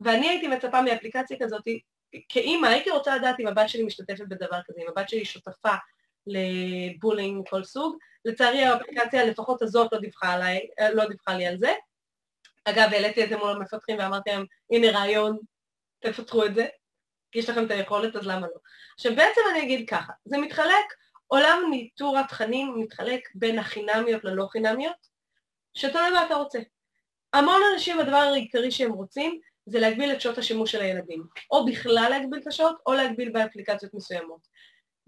ואני 0.00 0.28
הייתי 0.28 0.48
מצפה 0.48 0.82
מאפליקציה 0.82 1.36
כזאת, 1.40 1.62
כאימא 2.28 2.66
הייתי 2.66 2.90
רוצה 2.90 3.16
לדעת 3.16 3.40
אם 3.40 3.46
הבת 3.46 3.68
שלי 3.68 3.82
משתתפת 3.82 4.24
בדבר 4.28 4.60
כזה, 4.66 4.80
אם 4.82 4.88
הבת 4.88 5.08
שלי 5.08 5.24
שותפה 5.24 5.74
לבולינג 6.26 7.40
מכל 7.40 7.64
סוג. 7.64 7.96
לצערי 8.24 8.64
האפליקציה 8.64 9.24
לפחות 9.24 9.62
הזאת 9.62 9.92
לא 9.92 9.98
דיווחה, 9.98 10.32
עליי, 10.32 10.66
לא 10.92 11.04
דיווחה 11.04 11.34
לי 11.34 11.46
על 11.46 11.58
זה. 11.58 11.72
אגב, 12.64 12.88
העליתי 12.92 13.24
את 13.24 13.28
זה 13.28 13.36
מול 13.36 13.50
המפתחים 13.50 13.98
ואמרתי 13.98 14.30
להם, 14.30 14.44
הנה 14.70 14.90
רעיון, 14.90 15.38
תפתחו 16.06 16.44
את 16.44 16.54
זה. 16.54 16.66
יש 17.34 17.50
לכם 17.50 17.66
את 17.66 17.70
היכולת, 17.70 18.16
אז 18.16 18.26
למה 18.26 18.46
לא? 18.46 18.56
עכשיו 18.94 19.16
בעצם 19.16 19.40
אני 19.50 19.62
אגיד 19.62 19.88
ככה, 19.88 20.12
זה 20.24 20.38
מתחלק, 20.38 20.84
עולם 21.26 21.62
ניטור 21.70 22.18
התכנים 22.18 22.74
מתחלק 22.78 23.20
בין 23.34 23.58
החינמיות 23.58 24.24
ללא 24.24 24.46
חינמיות, 24.46 25.06
שתלוי 25.74 26.10
מה 26.10 26.26
אתה 26.26 26.34
רוצה. 26.34 26.58
המון 27.32 27.60
אנשים, 27.72 28.00
הדבר 28.00 28.16
העיקרי 28.16 28.70
שהם 28.70 28.92
רוצים, 28.92 29.40
זה 29.66 29.80
להגביל 29.80 30.12
את 30.12 30.20
שעות 30.20 30.38
השימוש 30.38 30.72
של 30.72 30.80
הילדים. 30.82 31.24
או 31.50 31.66
בכלל 31.66 32.06
להגביל 32.10 32.40
את 32.40 32.46
השעות, 32.46 32.76
או 32.86 32.92
להגביל 32.92 33.32
באפליקציות 33.32 33.94
מסוימות. 33.94 34.40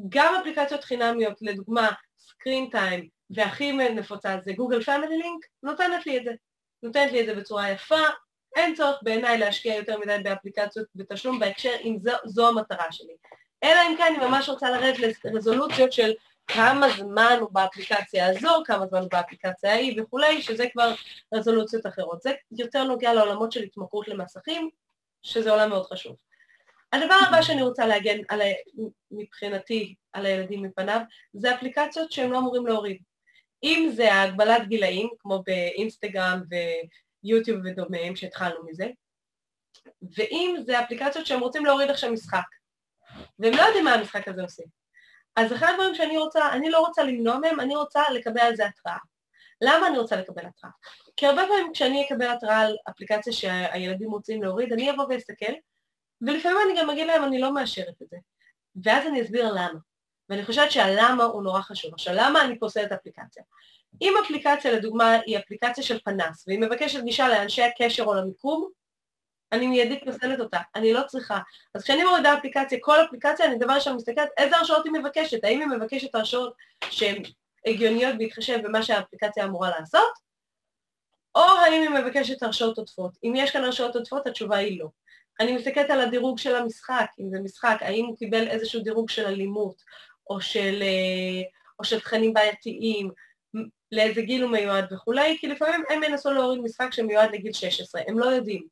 גם 0.08 0.34
אפליקציות 0.34 0.84
חינמיות, 0.84 1.38
לדוגמה, 1.40 1.90
Screen 2.18 2.70
Time, 2.70 3.08
והכי 3.30 3.72
נפוצה 3.72 4.36
זה 4.44 4.52
Google 4.52 4.82
Family 4.82 5.18
Link, 5.18 5.44
נותנת 5.62 6.06
לי 6.06 6.18
את 6.18 6.24
זה. 6.24 6.32
נותנת 6.82 7.12
לי 7.12 7.20
את 7.20 7.26
זה 7.26 7.34
בצורה 7.34 7.70
יפה, 7.70 8.00
אין 8.56 8.75
צורך 8.75 8.98
בעיניי 9.02 9.38
להשקיע 9.38 9.75
יותר 9.75 9.98
מדי 9.98 10.16
באפליקציות 10.22 10.86
בתשלום 10.94 11.38
בהקשר 11.38 11.72
אם 11.84 11.96
זו, 12.02 12.12
זו 12.25 12.48
המטרה 12.48 12.92
שלי. 12.92 13.16
אלא 13.64 13.80
אם 13.88 13.94
כן 13.98 14.14
אני 14.16 14.26
ממש 14.26 14.48
רוצה 14.48 14.70
לרדת 14.70 15.25
לרזולוציות 15.25 15.92
של 15.92 16.12
כמה 16.46 16.86
זמן 16.90 17.36
הוא 17.40 17.48
באפליקציה 17.52 18.26
הזו, 18.26 18.62
כמה 18.64 18.86
זמן 18.86 19.00
הוא 19.00 19.08
באפליקציה 19.12 19.72
ההיא 19.72 20.02
וכולי, 20.02 20.42
שזה 20.42 20.66
כבר 20.72 20.94
רזולוציות 21.34 21.86
אחרות. 21.86 22.22
זה 22.22 22.32
יותר 22.50 22.84
נוגע 22.84 23.14
לעולמות 23.14 23.52
של 23.52 23.62
התמכרות 23.62 24.08
למסכים, 24.08 24.70
שזה 25.22 25.50
עולם 25.50 25.68
מאוד 25.68 25.86
חשוב. 25.86 26.16
הדבר 26.92 27.14
הבא 27.28 27.42
שאני 27.42 27.62
רוצה 27.62 27.86
להגן 27.86 28.18
על, 28.28 28.40
מבחינתי 29.10 29.94
על 30.12 30.26
הילדים 30.26 30.62
מפניו, 30.62 31.00
זה 31.32 31.54
אפליקציות 31.54 32.12
שהם 32.12 32.32
לא 32.32 32.38
אמורים 32.38 32.66
להוריד. 32.66 32.98
אם 33.62 33.90
זה 33.92 34.14
הגבלת 34.14 34.68
גילאים, 34.68 35.08
כמו 35.18 35.42
באינסטגרם 35.46 36.42
ויוטיוב 37.26 37.61
ודומיהם, 37.64 38.16
שהתחלנו 38.16 38.64
מזה, 38.66 38.87
ואם 40.16 40.56
זה 40.66 40.80
אפליקציות 40.80 41.26
שהם 41.26 41.40
רוצים 41.40 41.64
להוריד 41.64 41.90
עכשיו 41.90 42.12
משחק, 42.12 42.45
והם 43.38 43.54
לא 43.54 43.62
יודעים 43.62 43.85
מה 43.85 43.95
המשחק 43.95 44.28
הזה 44.28 44.42
עושה. 44.42 44.62
אז 45.37 45.52
אחד 45.52 45.66
הדברים 45.73 45.95
שאני 45.95 46.18
רוצה, 46.18 46.52
אני 46.52 46.71
לא 46.71 46.78
רוצה 46.78 47.02
למנוע 47.02 47.38
מהם, 47.38 47.61
אני 47.61 47.76
רוצה 47.76 48.02
לקבל 48.14 48.40
על 48.40 48.56
זה 48.56 48.66
התראה. 48.66 48.99
למה 49.61 49.87
אני 49.87 49.99
רוצה 49.99 50.16
לקבל 50.16 50.47
התראה? 50.47 50.73
כי 51.16 51.26
הרבה 51.26 51.42
פעמים 51.49 51.73
כשאני 51.73 52.06
אקבל 52.06 52.28
התראה 52.28 52.61
על 52.61 52.76
אפליקציה 52.90 53.33
שהילדים 53.33 54.11
רוצים 54.11 54.42
להוריד, 54.42 54.73
אני 54.73 54.90
אבוא 54.90 55.04
ואסתכל, 55.09 55.52
ולפעמים 56.21 56.59
אני 56.64 56.80
גם 56.80 56.90
אגיד 56.90 57.06
להם 57.06 57.25
אני 57.25 57.40
לא 57.40 57.54
מאשרת 57.54 58.02
את 58.02 58.09
זה. 58.11 58.16
ואז 58.85 59.06
אני 59.06 59.23
אסביר 59.23 59.52
למה. 59.52 59.78
ואני 60.28 60.45
חושבת 60.45 60.71
שהלמה 60.71 61.25
הוא 61.25 61.42
נורא 61.42 61.61
חשוב. 61.61 61.95
עכשיו, 61.95 62.14
למה 62.16 62.45
אני 62.45 62.59
פוסלת 62.59 62.92
אפליקציה? 62.92 63.42
אם 64.02 64.14
אפליקציה, 64.24 64.72
לדוגמה, 64.72 65.16
היא 65.26 65.38
אפליקציה 65.38 65.84
של 65.84 65.98
פנס, 66.04 66.44
והיא 66.46 66.60
מבקשת 66.60 67.02
גישה 67.02 67.28
לאנשי 67.28 67.62
הקשר 67.62 68.04
או 68.04 68.14
למיקום, 68.14 68.68
אני 69.52 69.66
מיידית 69.66 70.04
פוסלת 70.04 70.40
אותה, 70.40 70.58
אני 70.74 70.92
לא 70.92 71.00
צריכה. 71.06 71.38
אז 71.74 71.82
כשאני 71.82 72.04
מורידה 72.04 72.34
אפליקציה, 72.38 72.78
כל 72.80 73.04
אפליקציה, 73.04 73.46
אני 73.46 73.58
דבר 73.58 73.72
ראשון 73.72 73.96
מסתכלת 73.96 74.28
איזה 74.36 74.56
הרשאות 74.56 74.84
היא 74.84 74.92
מבקשת, 74.92 75.44
האם 75.44 75.60
היא 75.60 75.68
מבקשת 75.78 76.14
הרשאות 76.14 76.54
שהן 76.90 77.22
הגיוניות 77.66 78.18
בהתחשב 78.18 78.58
במה 78.64 78.82
שהאפליקציה 78.82 79.44
אמורה 79.44 79.70
לעשות, 79.70 80.12
או 81.34 81.40
האם 81.40 81.82
היא 81.82 81.90
מבקשת 81.90 82.42
הרשאות 82.42 82.78
עודפות. 82.78 83.12
אם 83.24 83.32
יש 83.36 83.50
כאן 83.50 83.64
הרשאות 83.64 83.96
עודפות, 83.96 84.26
התשובה 84.26 84.56
היא 84.56 84.80
לא. 84.80 84.88
אני 85.40 85.56
מסתכלת 85.56 85.90
על 85.90 86.00
הדירוג 86.00 86.38
של 86.38 86.56
המשחק, 86.56 87.06
אם 87.20 87.30
זה 87.30 87.40
משחק, 87.40 87.76
האם 87.80 88.04
הוא 88.04 88.16
קיבל 88.16 88.48
איזשהו 88.48 88.80
דירוג 88.80 89.10
של 89.10 89.26
אלימות, 89.26 89.82
או 90.30 90.40
של, 90.40 90.82
אה, 90.82 91.42
או 91.78 91.84
של 91.84 92.00
תכנים 92.00 92.32
בעייתיים, 92.34 93.10
לאיזה 93.93 94.23
גיל 94.23 94.43
הוא 94.43 94.50
מיועד 94.50 94.93
וכולי, 94.93 95.37
כי 95.40 95.47
לפעמים 95.47 95.83
הם 95.88 96.02
ינסו 96.02 96.33
להוריד 96.33 96.61
משחק 96.61 96.93
שמיועד 96.93 97.33
לגיל 97.33 97.52
16, 97.52 98.02
הם 98.09 98.19
לא 98.19 98.25
יודעים. 98.25 98.66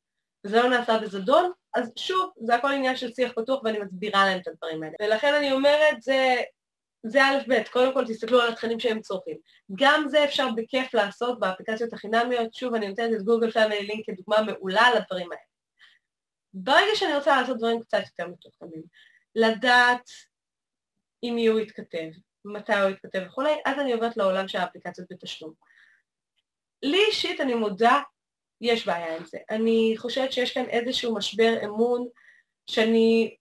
וזה 0.45 0.63
לא 0.63 0.69
נעשה 0.69 0.99
בזדון, 0.99 1.51
אז 1.75 1.93
שוב, 1.97 2.31
זה 2.37 2.55
הכל 2.55 2.73
עניין 2.73 2.97
של 2.97 3.13
שיח 3.13 3.33
פתוח 3.33 3.63
ואני 3.65 3.79
מסבירה 3.79 4.25
להם 4.25 4.41
את 4.41 4.49
הדברים 4.49 4.83
האלה. 4.83 4.95
ולכן 5.03 5.35
אני 5.35 5.53
אומרת, 5.53 6.03
זה, 6.03 6.37
זה 7.07 7.25
א' 7.25 7.39
ב', 7.49 7.63
קודם 7.73 7.95
כל 7.95 8.07
תסתכלו 8.07 8.41
על 8.41 8.53
התכנים 8.53 8.81
שהם 8.81 9.01
צורכים. 9.01 9.37
גם 9.75 10.05
זה 10.09 10.25
אפשר 10.25 10.49
בכיף 10.57 10.95
לעשות 10.95 11.41
באפליקציות 11.41 11.93
החינמיות, 11.93 12.55
שוב, 12.55 12.75
אני 12.75 12.89
נותנת 12.89 13.13
את 13.17 13.23
גוגל 13.23 13.51
פאמילי 13.51 13.87
לינק 13.87 14.07
כדוגמה 14.07 14.43
מעולה 14.43 14.95
לדברים 14.95 15.33
האלה. 15.33 15.43
ברגע 16.55 16.95
שאני 16.95 17.15
רוצה 17.15 17.41
לעשות 17.41 17.59
דברים 17.59 17.81
קצת 17.81 18.03
יותר 18.07 18.33
מתוחכמים, 18.33 18.83
לדעת 19.35 20.11
עם 21.23 21.35
מי 21.35 21.47
הוא 21.47 21.61
יתכתב, 21.61 22.09
מתי 22.45 22.75
הוא 22.75 22.91
יתכתב 22.91 23.23
וכולי, 23.27 23.51
אז 23.67 23.79
אני 23.79 23.93
עוברת 23.93 24.17
לעולם 24.17 24.49
של 24.49 24.59
האפליקציות 24.59 25.09
בתשלום. 25.11 25.53
לי 26.83 27.05
אישית, 27.09 27.41
אני 27.41 27.55
מודה, 27.55 28.01
יש 28.61 28.87
בעיה 28.87 29.17
עם 29.17 29.25
זה. 29.25 29.39
אני 29.51 29.95
חושבת 29.97 30.33
שיש 30.33 30.55
כאן 30.55 30.65
איזשהו 30.65 31.15
משבר 31.15 31.65
אמון 31.65 32.09
שאני 32.67 33.37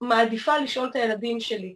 מעדיפה 0.00 0.58
לשאול 0.58 0.88
את 0.90 0.96
הילדים 0.96 1.40
שלי 1.40 1.74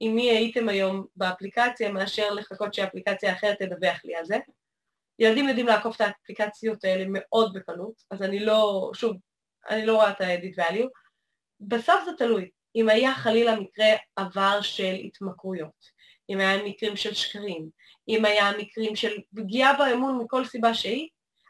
עם 0.00 0.14
מי 0.14 0.30
הייתם 0.30 0.68
היום 0.68 1.06
באפליקציה, 1.16 1.92
מאשר 1.92 2.30
לחכות 2.30 2.74
שאפליקציה 2.74 3.32
אחרת 3.32 3.62
תדווח 3.62 4.04
לי 4.04 4.16
על 4.16 4.24
זה. 4.24 4.38
ילדים 5.18 5.48
יודעים 5.48 5.66
לעקוף 5.66 5.96
את 5.96 6.00
האפליקציות 6.00 6.84
האלה 6.84 7.04
מאוד 7.08 7.52
בקלות, 7.54 7.94
אז 8.10 8.22
אני 8.22 8.40
לא, 8.40 8.90
שוב, 8.94 9.16
אני 9.70 9.86
לא 9.86 9.94
רואה 9.94 10.10
את 10.10 10.20
ה-edit 10.20 10.58
value. 10.58 10.88
בסוף 11.60 12.04
זה 12.04 12.10
תלוי. 12.18 12.50
אם 12.76 12.88
היה 12.88 13.14
חלילה 13.14 13.60
מקרה 13.60 13.86
עבר 14.16 14.60
של 14.62 14.94
התמכרויות, 14.94 15.99
אם 16.30 16.40
היה 16.40 16.62
מקרים 16.62 16.96
של 16.96 17.14
שקרים, 17.14 17.68
אם 18.08 18.24
היה 18.24 18.50
מקרים 18.58 18.96
של 18.96 19.18
פגיעה 19.36 19.74
באמון 19.78 20.18
מכל 20.18 20.44
סיבה 20.44 20.74
שהיא, 20.74 21.08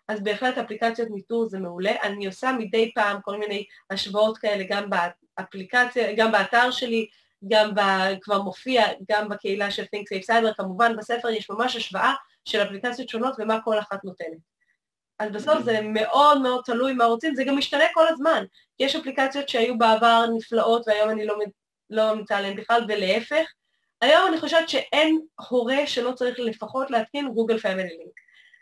אז 0.09 0.23
בהחלט 0.23 0.59
אפליקציות 0.59 1.09
ניטור 1.11 1.49
זה 1.49 1.59
מעולה. 1.59 1.93
אני 2.03 2.27
עושה 2.27 2.53
מדי 2.59 2.91
פעם 2.95 3.21
כל 3.23 3.39
מיני 3.39 3.65
השוואות 3.91 4.39
כאלה 4.39 4.65
גם 4.69 4.91
באפליקציה, 4.91 6.13
גם 6.17 6.33
באתר 6.33 6.71
שלי, 6.71 7.09
גם 7.49 7.75
ב... 7.75 7.81
כבר 8.21 8.43
מופיע, 8.43 8.85
גם 9.11 9.29
בקהילה 9.29 9.71
של 9.71 9.83
Think 9.83 10.17
Safe 10.17 10.27
Cyber, 10.31 10.55
כמובן 10.57 10.97
בספר 10.97 11.29
יש 11.29 11.51
ממש 11.51 11.77
השוואה 11.77 12.15
של 12.45 12.63
אפליקציות 12.63 13.09
שונות 13.09 13.35
ומה 13.39 13.59
כל 13.65 13.79
אחת 13.79 14.05
נותנת. 14.05 14.39
אז 15.19 15.31
בסוף 15.33 15.63
זה 15.63 15.81
מאוד 15.83 16.41
מאוד 16.43 16.63
תלוי 16.65 16.93
מה 16.93 17.05
רוצים, 17.05 17.35
זה 17.35 17.45
גם 17.45 17.59
משתנה 17.59 17.85
כל 17.95 18.09
הזמן. 18.09 18.45
יש 18.79 18.97
אפליקציות 18.97 19.49
שהיו 19.49 19.79
בעבר 19.79 20.25
נפלאות 20.37 20.89
והיום 20.89 21.11
אני 21.11 21.27
לא, 21.27 21.39
לא 21.91 22.15
ממליצה 22.15 22.37
עליהן 22.37 22.57
בכלל, 22.57 22.85
ולהפך. 22.89 23.47
היום 24.01 24.29
אני 24.29 24.41
חושבת 24.41 24.69
שאין 24.69 25.21
הורה 25.49 25.87
שלא 25.87 26.13
צריך 26.13 26.39
לפחות 26.39 26.91
להתקין 26.91 27.29
Google 27.35 27.59
Family 27.59 27.83
Link. 27.83 28.21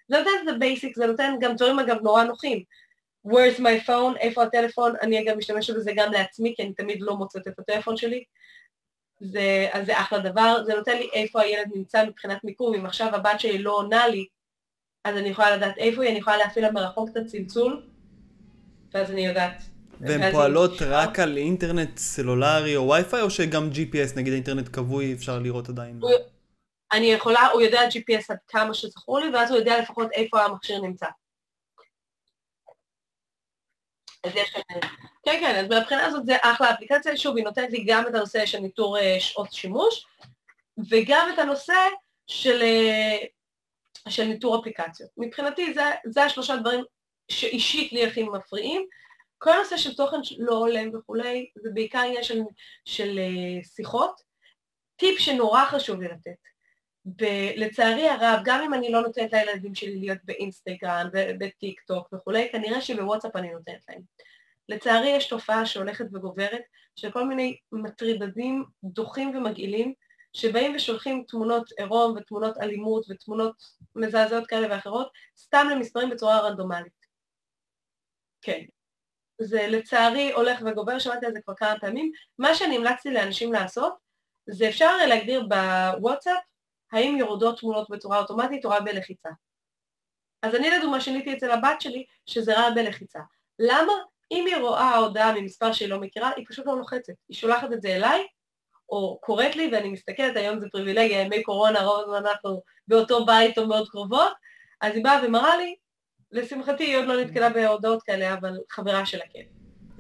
זה 0.09 0.18
נותן 0.18 0.30
את 0.42 0.54
ה 0.54 0.60
basic, 0.60 0.96
זה 0.97 1.07
נותן 1.07 1.35
גם 1.40 1.57
דברים 1.57 1.78
אגב 1.78 1.97
נורא 2.02 2.25
נוחים. 2.25 2.62
where's 3.26 3.61
my 3.61 3.87
phone, 3.87 4.16
איפה 4.21 4.42
הטלפון, 4.42 4.92
אני 5.02 5.23
אגב 5.23 5.37
משתמשת 5.37 5.76
בזה 5.76 5.92
גם 5.97 6.12
לעצמי, 6.12 6.54
כי 6.57 6.62
אני 6.62 6.73
תמיד 6.73 7.00
לא 7.00 7.16
מוצאת 7.16 7.49
את 7.49 7.59
הטלפון 7.59 7.97
שלי. 7.97 8.25
זה, 9.21 9.68
אז 9.73 9.87
זה 9.87 10.00
אחלה 10.00 10.18
דבר, 10.18 10.64
זה 10.64 10.75
נותן 10.75 10.97
לי 10.97 11.09
איפה 11.12 11.40
הילד 11.40 11.68
נמצא 11.75 12.04
מבחינת 12.07 12.45
מיקום, 12.45 12.75
אם 12.75 12.87
עכשיו 12.87 13.14
הבת 13.14 13.40
שלי 13.40 13.59
לא 13.59 13.73
עונה 13.73 14.09
לי, 14.09 14.26
אז 15.04 15.16
אני 15.16 15.28
יכולה 15.28 15.57
לדעת 15.57 15.78
איפה 15.78 16.02
היא, 16.02 16.11
אני 16.11 16.18
יכולה 16.18 16.37
להפעיל 16.37 16.64
לה 16.66 16.73
מרחוק 16.73 17.09
את 17.12 17.16
הצלצול, 17.16 17.83
ואז 18.95 19.11
אני 19.11 19.26
יודעת. 19.26 19.62
והן 20.00 20.32
פועלות 20.32 20.82
רק 20.82 21.18
על 21.18 21.36
אינטרנט 21.36 21.98
סלולרי 21.98 22.76
או 22.76 22.88
וי-פיי, 22.88 23.22
או 23.22 23.30
שגם 23.30 23.70
GPS, 23.72 24.16
נגיד 24.16 24.32
אינטרנט 24.32 24.68
כבוי, 24.72 25.12
אפשר 25.12 25.38
לראות 25.38 25.68
עדיין? 25.68 26.00
אני 26.92 27.06
יכולה, 27.06 27.46
הוא 27.46 27.60
יודע 27.62 27.80
GPS 27.88 28.24
עד 28.28 28.38
כמה 28.48 28.74
שזכור 28.74 29.20
לי, 29.20 29.30
ואז 29.30 29.50
הוא 29.50 29.58
יודע 29.58 29.80
לפחות 29.80 30.08
איפה 30.12 30.42
המכשיר 30.42 30.80
נמצא. 30.80 31.06
אז 34.24 34.32
יש 34.34 34.50
כאן... 34.50 34.62
כן, 35.22 35.36
כן, 35.40 35.64
אז 35.64 35.68
מהבחינה 35.68 36.06
הזאת 36.06 36.26
זה 36.26 36.36
אחלה 36.42 36.70
אפליקציה, 36.70 37.16
שוב, 37.16 37.36
היא 37.36 37.44
נותנת 37.44 37.70
לי 37.70 37.84
גם 37.86 38.06
את 38.08 38.14
הנושא 38.14 38.46
של 38.46 38.58
ניטור 38.58 38.98
אה, 38.98 39.16
שעות 39.20 39.52
שימוש, 39.52 40.06
וגם 40.90 41.28
את 41.34 41.38
הנושא 41.38 41.74
של 42.26 42.62
אה, 42.62 43.16
של 44.08 44.24
ניטור 44.24 44.60
אפליקציות. 44.60 45.10
מבחינתי 45.16 45.74
זה, 45.74 45.82
זה 46.04 46.24
השלושה 46.24 46.56
דברים 46.56 46.84
שאישית 47.30 47.92
לי 47.92 48.06
הכי 48.06 48.22
מפריעים. 48.22 48.86
כל 49.38 49.50
הנושא 49.50 49.76
של 49.76 49.95
תוכן 49.95 50.16
לא 50.38 50.54
הולם 50.54 50.95
וכולי, 50.95 51.50
זה 51.57 51.71
בעיקר 51.75 51.99
עניין 51.99 52.23
של, 52.23 52.40
של 52.85 53.18
uh, 53.18 53.66
שיחות. 53.66 54.21
טיפ 54.97 55.18
שנורא 55.18 55.64
חשוב 55.64 56.00
לי 56.00 56.09
לתת. 56.09 56.49
ב- 57.16 57.52
לצערי 57.57 58.09
הרב, 58.09 58.40
גם 58.45 58.62
אם 58.62 58.75
אני 58.75 58.92
לא 58.92 59.02
נותנת 59.02 59.33
לילדים 59.33 59.75
שלי 59.75 59.97
להיות 59.97 60.18
באינסטגרם 60.25 61.09
ובטיק 61.12 61.80
טוק 61.80 62.09
וכולי, 62.12 62.49
כנראה 62.52 62.80
שבוואטסאפ 62.80 63.37
אני 63.37 63.52
נותנת 63.52 63.80
להם. 63.88 64.00
לצערי 64.68 65.09
יש 65.09 65.28
תופעה 65.28 65.66
שהולכת 65.66 66.04
וגוברת 66.12 66.62
של 66.97 67.11
כל 67.11 67.25
מיני 67.25 67.59
מטרידדים 67.73 68.64
דוחים 68.85 69.37
ומגעילים 69.37 69.95
שבאים 70.33 70.76
ושולחים 70.76 71.25
תמונות 71.28 71.71
עירום 71.78 72.16
ותמונות 72.16 72.59
אלימות 72.59 73.07
ותמונות 73.09 73.62
מזעזעות 73.97 74.47
כאלה 74.47 74.66
ואחרות, 74.71 75.12
סתם 75.37 75.66
למספרים 75.71 76.11
בצורה 76.11 76.40
רנדומלית. 76.40 77.07
כן. 78.42 78.64
זה 79.40 79.66
לצערי 79.68 80.33
הולך 80.33 80.59
וגובר, 80.66 80.99
שמעתי 80.99 81.26
על 81.26 81.33
זה 81.33 81.40
כבר 81.45 81.54
כמה 81.54 81.75
פעמים. 81.80 82.12
מה 82.38 82.54
שאני 82.54 82.76
המלצתי 82.76 83.11
לאנשים 83.11 83.52
לעשות, 83.52 83.95
זה 84.47 84.68
אפשר 84.68 84.97
להגדיר 85.07 85.42
בוואטסאפ 85.49 86.42
האם 86.92 87.16
יורדות 87.16 87.61
תמונות 87.61 87.90
בצורה 87.90 88.18
אוטומטית 88.18 88.64
או 88.64 88.71
רק 88.71 88.83
בלחיצה. 88.83 89.28
אז 90.42 90.54
אני 90.54 90.71
לדוגמה 90.71 91.00
שיניתי 91.00 91.37
אצל 91.37 91.50
הבת 91.50 91.80
שלי 91.80 92.04
שזה 92.26 92.54
רע 92.59 92.71
בלחיצה. 92.71 93.21
למה? 93.59 93.92
אם 94.33 94.47
היא 94.47 94.57
רואה 94.57 94.97
הודעה 94.97 95.33
ממספר 95.33 95.73
שהיא 95.73 95.88
לא 95.88 96.00
מכירה, 96.00 96.30
היא 96.37 96.45
פשוט 96.49 96.66
לא 96.66 96.78
לוחצת. 96.78 97.12
היא 97.28 97.37
שולחת 97.37 97.73
את 97.73 97.83
זה 97.83 97.88
אליי, 97.88 98.26
או 98.88 99.18
קוראת 99.21 99.57
לי, 99.57 99.71
ואני 99.73 99.88
מסתכלת, 99.88 100.37
היום 100.37 100.61
זה 100.61 100.66
פריבילגיה, 100.73 101.21
ימי 101.21 101.42
קורונה, 101.42 101.80
רוב 101.80 102.00
הזמן 102.00 102.26
אנחנו 102.26 102.62
באותו 102.88 103.26
בית 103.26 103.59
או 103.59 103.66
מאוד 103.66 103.88
קרובות, 103.88 104.33
אז 104.80 104.95
היא 104.95 105.04
באה 105.04 105.21
ומראה 105.25 105.57
לי, 105.57 105.76
לשמחתי 106.32 106.85
היא 106.85 106.97
עוד 106.97 107.06
לא 107.06 107.20
נתקלה 107.20 107.50
בהודעות 107.50 108.02
כאלה, 108.02 108.35
אבל 108.35 108.52
חברה 108.70 109.06
שלה 109.06 109.25
כן. 109.35 109.40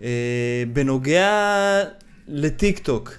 אה, 0.02 0.62
בנוגע 0.72 1.84
לטיק 2.28 2.78
טוק, 2.78 3.12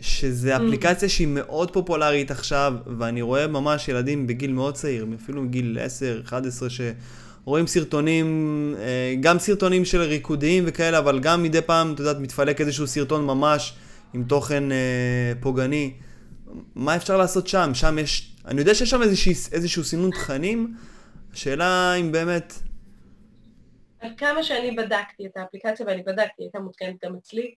שזו 0.00 0.50
Mm. 0.50 0.56
אפליקציה 0.56 1.08
שהיא 1.08 1.28
מאוד 1.28 1.70
פופולרית 1.70 2.30
עכשיו, 2.30 2.74
ואני 2.98 3.22
רואה 3.22 3.46
ממש 3.46 3.88
ילדים 3.88 4.26
בגיל 4.26 4.52
מאוד 4.52 4.74
צעיר, 4.74 5.06
אפילו 5.22 5.42
מגיל 5.42 5.78
10, 5.80 6.20
11, 6.24 6.68
שרואים 6.70 7.66
סרטונים, 7.66 8.74
אה, 8.78 9.14
גם 9.20 9.38
סרטונים 9.38 9.84
של 9.84 10.00
ריקודיים 10.00 10.64
וכאלה, 10.66 10.98
אבל 10.98 11.20
גם 11.20 11.42
מדי 11.42 11.60
פעם, 11.60 11.92
את 11.94 11.98
יודעת, 11.98 12.18
מתפלק 12.18 12.60
איזשהו 12.60 12.86
סרטון 12.86 13.26
ממש 13.26 13.74
עם 14.14 14.24
תוכן 14.24 14.72
אה, 14.72 14.76
פוגעני. 15.40 15.92
מה 16.74 16.96
אפשר 16.96 17.16
לעשות 17.16 17.46
שם? 17.46 17.70
שם 17.74 17.98
יש, 17.98 18.32
אני 18.46 18.60
יודע 18.60 18.74
שיש 18.74 18.90
שם 18.90 19.02
איזושהי, 19.02 19.32
איזשהו 19.52 19.84
סינון 19.84 20.10
תכנים, 20.10 20.74
השאלה 21.32 21.94
אם 22.00 22.12
באמת... 22.12 22.52
כמה 24.16 24.42
שאני 24.42 24.70
בדקתי 24.70 25.26
את 25.26 25.36
האפליקציה, 25.36 25.86
ואני 25.86 26.02
בדקתי, 26.02 26.42
הייתה 26.42 26.58
מותקנת 26.58 27.04
גם 27.04 27.16
אצלי, 27.16 27.54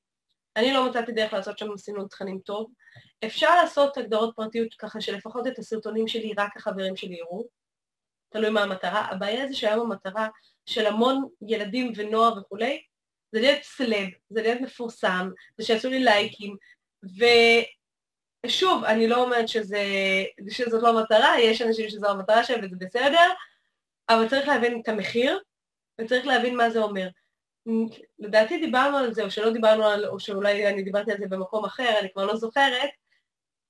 אני 0.55 0.73
לא 0.73 0.89
מצאתי 0.89 1.11
דרך 1.11 1.33
לעשות 1.33 1.57
שם 1.57 1.77
סינון 1.77 2.07
תכנים 2.07 2.39
טוב. 2.39 2.71
אפשר 3.25 3.55
לעשות 3.55 3.97
הגדרות 3.97 4.35
פרטיות 4.35 4.73
ככה 4.73 5.01
שלפחות 5.01 5.47
את 5.47 5.59
הסרטונים 5.59 6.07
שלי 6.07 6.33
רק 6.37 6.57
החברים 6.57 6.95
שלי 6.95 7.15
יראו, 7.15 7.47
תלוי 8.29 8.49
מה 8.49 8.63
המטרה. 8.63 9.07
הבעיה 9.11 9.47
זה 9.47 9.53
שהיום 9.53 9.91
המטרה 9.91 10.27
של 10.65 10.87
המון 10.87 11.27
ילדים 11.47 11.93
ונוער 11.95 12.39
וכולי, 12.39 12.83
זה 13.31 13.41
להיות 13.41 13.63
סלב, 13.63 14.07
זה 14.29 14.41
להיות 14.41 14.61
מפורסם, 14.61 15.29
זה 15.57 15.65
שיעשו 15.65 15.89
לי 15.89 16.03
לייקים, 16.03 16.55
ושוב, 18.45 18.83
אני 18.83 19.07
לא 19.07 19.23
אומרת 19.23 19.47
שזה, 19.47 19.83
שזאת 20.49 20.83
לא 20.83 20.99
המטרה, 20.99 21.39
יש 21.39 21.61
אנשים 21.61 21.89
שזו 21.89 22.09
המטרה 22.09 22.43
שלהם 22.43 22.65
וזה 22.65 22.75
בסדר, 22.79 23.29
אבל 24.10 24.29
צריך 24.29 24.48
להבין 24.48 24.81
את 24.84 24.89
המחיר, 24.89 25.39
וצריך 26.01 26.27
להבין 26.27 26.58
מה 26.58 26.70
זה 26.70 26.79
אומר. 26.79 27.08
לדעתי 28.20 28.58
דיברנו 28.58 28.98
על 28.98 29.13
זה, 29.13 29.24
או 29.24 29.31
שלא 29.31 29.50
דיברנו 29.50 29.86
על, 29.86 30.05
או 30.05 30.20
שאולי 30.20 30.67
אני 30.67 30.84
דיברתי 30.84 31.12
על 31.12 31.17
זה 31.17 31.25
במקום 31.29 31.65
אחר, 31.65 32.00
אני 32.00 32.10
כבר 32.13 32.25
לא 32.25 32.36
זוכרת, 32.36 32.89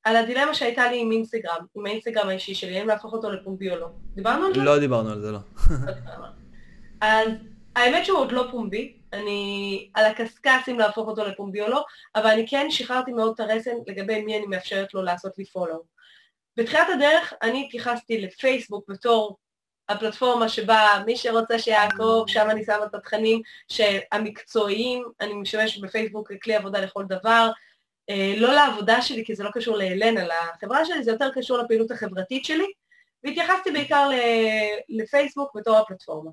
על 0.03 0.15
הדילמה 0.15 0.53
שהייתה 0.53 0.91
לי 0.91 1.01
עם 1.01 1.11
אינסטגרם, 1.11 1.65
עם 1.75 1.85
האינסטגרם 1.85 2.29
האישי 2.29 2.55
שלי, 2.55 2.77
האם 2.77 2.87
להפוך 2.87 3.13
אותו 3.13 3.31
לפומבי 3.31 3.71
או 3.71 3.75
לא. 3.75 3.87
דיברנו 4.15 4.45
על 4.45 4.53
זה? 4.53 4.61
לא 4.61 4.79
דיברנו 4.79 5.11
על 5.11 5.21
זה, 5.21 5.31
לא. 5.31 5.39
אז 7.01 7.29
האמת 7.75 8.05
שהוא 8.05 8.19
עוד 8.19 8.31
לא 8.31 8.47
פומבי, 8.51 8.97
אני 9.13 9.89
על 9.93 10.05
הקשקש 10.05 10.69
אם 10.71 10.79
להפוך 10.79 11.07
אותו 11.07 11.23
לפומבי 11.25 11.61
או 11.61 11.67
לא, 11.67 11.85
אבל 12.15 12.27
אני 12.27 12.47
כן 12.47 12.67
שחררתי 12.69 13.11
מאוד 13.11 13.33
את 13.33 13.39
הרסן 13.39 13.71
לגבי 13.87 14.21
מי 14.21 14.37
אני 14.37 14.45
מאפשרת 14.45 14.93
לו 14.93 15.03
לעשות 15.03 15.37
לי 15.37 15.45
פולו. 15.45 15.83
בתחילת 16.57 16.87
הדרך 16.93 17.33
אני 17.41 17.65
התייחסתי 17.65 18.21
לפייסבוק 18.21 18.89
בתור 18.89 19.37
הפלטפורמה 19.89 20.49
שבה 20.49 21.03
מי 21.05 21.17
שרוצה 21.17 21.59
שיעקוב, 21.59 22.29
שם 22.29 22.47
אני 22.49 22.65
שמה 22.65 22.85
את 22.85 22.95
התכנים 22.95 23.41
המקצועיים, 24.11 25.05
אני 25.21 25.33
משתמשת 25.33 25.81
בפייסבוק 25.81 26.31
ככלי 26.33 26.55
עבודה 26.55 26.79
לכל 26.79 27.05
דבר, 27.05 27.49
אה, 28.09 28.33
לא 28.37 28.53
לעבודה 28.53 29.01
שלי 29.01 29.25
כי 29.25 29.35
זה 29.35 29.43
לא 29.43 29.49
קשור 29.53 29.77
להלנה, 29.77 30.21
לחברה 30.25 30.85
שלי, 30.85 31.03
זה 31.03 31.11
יותר 31.11 31.29
קשור 31.33 31.57
לפעילות 31.57 31.91
החברתית 31.91 32.45
שלי, 32.45 32.65
והתייחסתי 33.23 33.71
בעיקר 33.71 34.09
לפייסבוק 34.89 35.55
בתור 35.55 35.77
הפלטפורמה. 35.77 36.31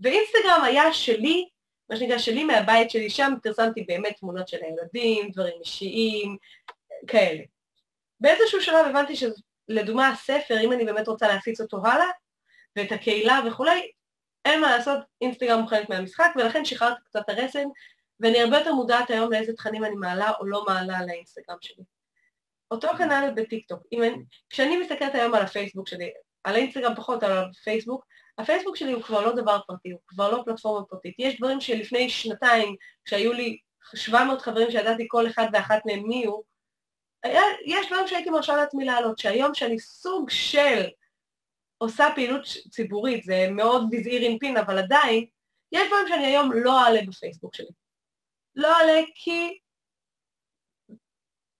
ואינסטגרם 0.00 0.64
היה 0.64 0.92
שלי, 0.92 1.48
מה 1.90 1.96
שנקרא 1.96 2.18
שלי 2.18 2.44
מהבית 2.44 2.90
שלי, 2.90 3.10
שם 3.10 3.32
פרסמתי 3.42 3.82
באמת 3.82 4.16
תמונות 4.16 4.48
של 4.48 4.58
הילדים, 4.62 5.30
דברים 5.30 5.54
אישיים, 5.60 6.36
כאלה. 7.06 7.42
באיזשהו 8.20 8.60
שלב 8.60 8.86
הבנתי 8.86 9.14
שלדוגמה 9.16 10.08
הספר, 10.08 10.60
אם 10.60 10.72
אני 10.72 10.84
באמת 10.84 11.08
רוצה 11.08 11.28
להפיץ 11.28 11.60
אותו 11.60 11.80
הלאה, 11.84 12.06
ואת 12.76 12.92
הקהילה 12.92 13.40
וכולי, 13.46 13.90
אין 14.44 14.60
מה 14.60 14.76
לעשות, 14.76 14.98
אינסטגרם 15.20 15.60
מוכנת 15.60 15.88
מהמשחק, 15.88 16.32
ולכן 16.36 16.64
שחררתי 16.64 17.00
קצת 17.04 17.28
הרסן, 17.28 17.68
ואני 18.20 18.40
הרבה 18.40 18.58
יותר 18.58 18.72
מודעת 18.72 19.10
היום 19.10 19.32
לאיזה 19.32 19.52
תכנים 19.52 19.84
אני 19.84 19.94
מעלה 19.94 20.30
או 20.40 20.46
לא 20.46 20.64
מעלה 20.64 20.98
על 20.98 21.08
האינסטגרם 21.08 21.56
שלי. 21.60 21.84
אותו 22.70 22.88
כנ"ל 22.98 23.30
בטיקטוק. 23.36 23.82
אני, 23.98 24.10
כשאני 24.50 24.76
מסתכלת 24.76 25.14
היום 25.14 25.34
על 25.34 25.42
הפייסבוק 25.42 25.88
שלי, 25.88 26.10
על 26.44 26.54
האינסטגרם 26.54 26.94
פחות, 26.94 27.22
אבל 27.22 27.32
על 27.32 27.44
הפייסבוק, 27.60 28.04
הפייסבוק 28.38 28.76
שלי 28.76 28.92
הוא 28.92 29.02
כבר 29.02 29.26
לא 29.26 29.32
דבר 29.32 29.58
פרטי, 29.66 29.90
הוא 29.90 30.00
כבר 30.06 30.30
לא 30.30 30.42
פלטפורמה 30.44 30.84
פרטית. 30.84 31.14
יש 31.18 31.36
דברים 31.36 31.60
שלפני 31.60 32.10
שנתיים, 32.10 32.76
כשהיו 33.04 33.32
לי 33.32 33.58
700 33.94 34.42
חברים 34.42 34.70
שידעתי 34.70 35.04
כל 35.08 35.26
אחד 35.26 35.46
ואחת 35.52 35.86
מהם 35.86 36.02
מי 36.08 36.24
הוא, 36.24 36.42
היה, 37.22 37.42
יש 37.66 37.86
דברים 37.86 38.08
שהייתי 38.08 38.30
מרשה 38.30 38.56
לעצמי 38.56 38.84
לעלות, 38.84 39.18
שהיום 39.18 39.54
שאני 39.54 39.78
סוג 39.78 40.30
של 40.30 40.88
עושה 41.82 42.08
פעילות 42.14 42.42
ציבורית, 42.70 43.24
זה 43.24 43.48
מאוד 43.50 43.90
בזעיר 43.90 44.22
אינפין, 44.22 44.56
אבל 44.56 44.78
עדיין, 44.78 45.24
יש 45.72 45.88
דברים 45.88 46.08
שאני 46.08 46.26
היום 46.26 46.52
לא 46.52 46.80
אעלה 46.80 47.00
בפייסבוק 47.06 47.54
שלי. 47.54 47.70
לא 48.56 48.76
אעלה 48.76 49.00
כי 49.14 49.58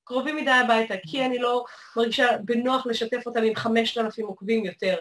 קרובים 0.05 0.37
מדי 0.37 0.51
הביתה, 0.51 0.95
כי 1.07 1.27
אני 1.27 1.39
לא 1.39 1.65
מרגישה 1.97 2.27
בנוח 2.45 2.87
לשתף 2.87 3.27
אותם 3.27 3.43
עם 3.43 3.55
5,000 3.55 4.27
עוקבים 4.27 4.65
יותר. 4.65 4.97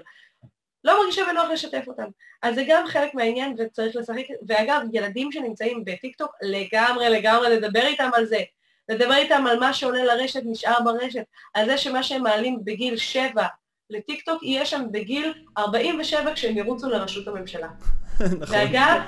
לא 0.84 1.00
מרגישה 1.00 1.22
בנוח 1.26 1.50
לשתף 1.50 1.84
אותם. 1.88 2.08
אז 2.42 2.56
זה 2.56 2.64
גם 2.68 2.88
חלק 2.88 3.14
מהעניין 3.14 3.56
וצריך 3.58 3.96
לשחק, 3.96 4.26
ואגב, 4.48 4.82
ילדים 4.94 5.32
שנמצאים 5.32 5.86
בטיקטוק, 5.86 6.36
לגמרי 6.42 7.10
לגמרי 7.10 7.50
לדבר 7.50 7.86
איתם 7.86 8.10
על 8.14 8.26
זה. 8.26 8.40
לדבר 8.90 9.16
איתם 9.16 9.48
על 9.48 9.60
מה 9.60 9.74
שעולה 9.74 10.04
לרשת 10.04 10.42
נשאר 10.46 10.78
ברשת, 10.84 11.24
על 11.54 11.66
זה 11.66 11.78
שמה 11.78 12.04
שהם 12.04 12.24
מעלים 12.24 12.60
בגיל 12.64 12.98
7 12.98 13.48
לטיקטוק 13.92 14.44
יהיה 14.44 14.66
שם 14.66 14.86
בגיל 14.92 15.34
47 15.58 16.34
כשהם 16.34 16.58
ירוצו 16.58 16.90
לראשות 16.90 17.28
הממשלה. 17.28 17.68
נכון. 18.40 18.56
ואגב, 18.56 19.02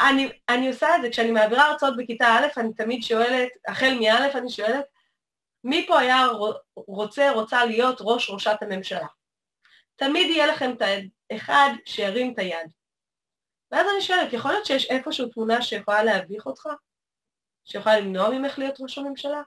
אני, 0.00 0.28
אני 0.48 0.68
עושה 0.68 0.96
את 0.96 1.02
זה, 1.02 1.10
כשאני 1.10 1.30
מעבירה 1.30 1.66
הרצאות 1.66 1.96
בכיתה 1.96 2.26
א', 2.26 2.60
אני 2.60 2.74
תמיד 2.74 3.02
שואלת, 3.02 3.48
החל 3.68 3.98
מא' 4.00 4.38
אני 4.38 4.50
שואלת, 4.50 4.84
מי 5.64 5.86
פה 5.86 5.98
היה 5.98 6.26
רוצה, 6.74 7.30
רוצה 7.30 7.64
להיות 7.64 7.98
ראש 8.00 8.30
ראשת 8.30 8.56
הממשלה? 8.60 9.06
תמיד 9.96 10.30
יהיה 10.30 10.46
לכם 10.46 10.70
את 10.72 10.82
האחד 11.30 11.70
שירים 11.84 12.32
את 12.32 12.38
היד. 12.38 12.70
ואז 13.70 13.86
אני 13.94 14.00
שואלת, 14.00 14.32
יכול 14.32 14.50
להיות 14.50 14.66
שיש 14.66 14.90
איפשהו 14.90 15.28
תמונה 15.28 15.62
שיכולה 15.62 16.04
להביך 16.04 16.46
אותך? 16.46 16.68
שיכולה 17.64 18.00
למנוע 18.00 18.30
ממך 18.30 18.58
להיות 18.58 18.80
ראש 18.80 18.98
הממשלה? 18.98 19.42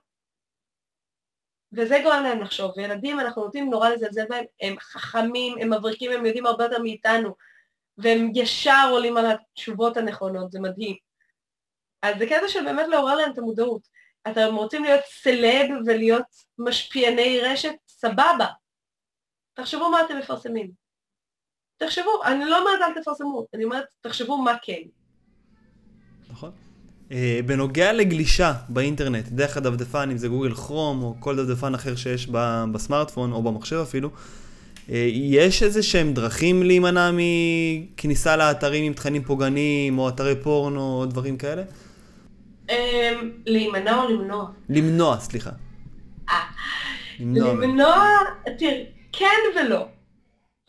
וזה 1.73 1.99
גורם 2.03 2.23
להם 2.23 2.41
לחשוב, 2.41 2.71
וילדים, 2.77 3.19
אנחנו 3.19 3.43
נוטים 3.43 3.69
נורא 3.69 3.89
לזלזל 3.89 4.25
בהם, 4.29 4.45
הם 4.61 4.75
חכמים, 4.79 5.57
הם 5.61 5.73
מבריקים, 5.73 6.11
הם 6.11 6.25
יודעים 6.25 6.45
הרבה 6.45 6.63
יותר 6.63 6.81
מאיתנו, 6.81 7.35
והם 7.97 8.31
ישר 8.35 8.87
עולים 8.91 9.17
על 9.17 9.25
התשובות 9.25 9.97
הנכונות, 9.97 10.51
זה 10.51 10.59
מדהים. 10.59 10.95
אז 12.01 12.15
זה 12.19 12.25
קטע 12.25 12.47
של 12.47 12.63
באמת 12.63 12.87
לעורר 12.87 13.15
להם 13.15 13.31
את 13.31 13.37
המודעות. 13.37 13.87
אתם 14.27 14.55
רוצים 14.55 14.83
להיות 14.83 15.01
סלב 15.05 15.69
ולהיות 15.85 16.25
משפיעני 16.57 17.39
רשת, 17.41 17.75
סבבה. 17.87 18.47
תחשבו 19.53 19.89
מה 19.89 20.05
אתם 20.05 20.17
מפרסמים. 20.17 20.71
תחשבו, 21.77 22.23
אני 22.23 22.45
לא 22.45 22.59
אומרת 22.59 22.79
אל 22.81 23.01
תפרסמו, 23.01 23.45
אני 23.53 23.63
אומרת 23.63 23.85
תחשבו 24.01 24.37
מה 24.37 24.57
כן. 24.61 24.81
נכון. 26.29 26.70
אה, 27.11 27.39
בנוגע 27.45 27.93
לגלישה 27.93 28.53
באינטרנט, 28.69 29.27
דרך 29.27 29.57
הדפדפן, 29.57 30.09
אם 30.11 30.17
זה 30.17 30.27
גוגל 30.27 30.55
כרום 30.55 31.03
או 31.03 31.15
כל 31.19 31.35
דפדפן 31.35 31.73
אחר 31.73 31.95
שיש 31.95 32.27
בסמארטפון 32.71 33.31
או 33.31 33.43
במחשב 33.43 33.75
אפילו, 33.75 34.09
אה, 34.89 35.07
יש 35.13 35.63
איזה 35.63 35.83
שהם 35.83 36.13
דרכים 36.13 36.63
להימנע 36.63 37.11
מכניסה 37.13 38.37
לאתרים 38.37 38.83
עם 38.83 38.93
תכנים 38.93 39.23
פוגעניים 39.23 39.99
או 39.99 40.09
אתרי 40.09 40.35
פורנו 40.35 40.99
או 40.99 41.05
דברים 41.05 41.37
כאלה? 41.37 41.63
אמ, 42.69 42.75
להימנע 43.45 44.03
או 44.03 44.09
למנוע? 44.09 44.45
למנוע, 44.69 45.19
סליחה. 45.19 45.49
אה, 46.29 46.35
למנוע. 47.19 48.07
תראי, 48.59 48.85
כן 49.11 49.39
ולא. 49.55 49.85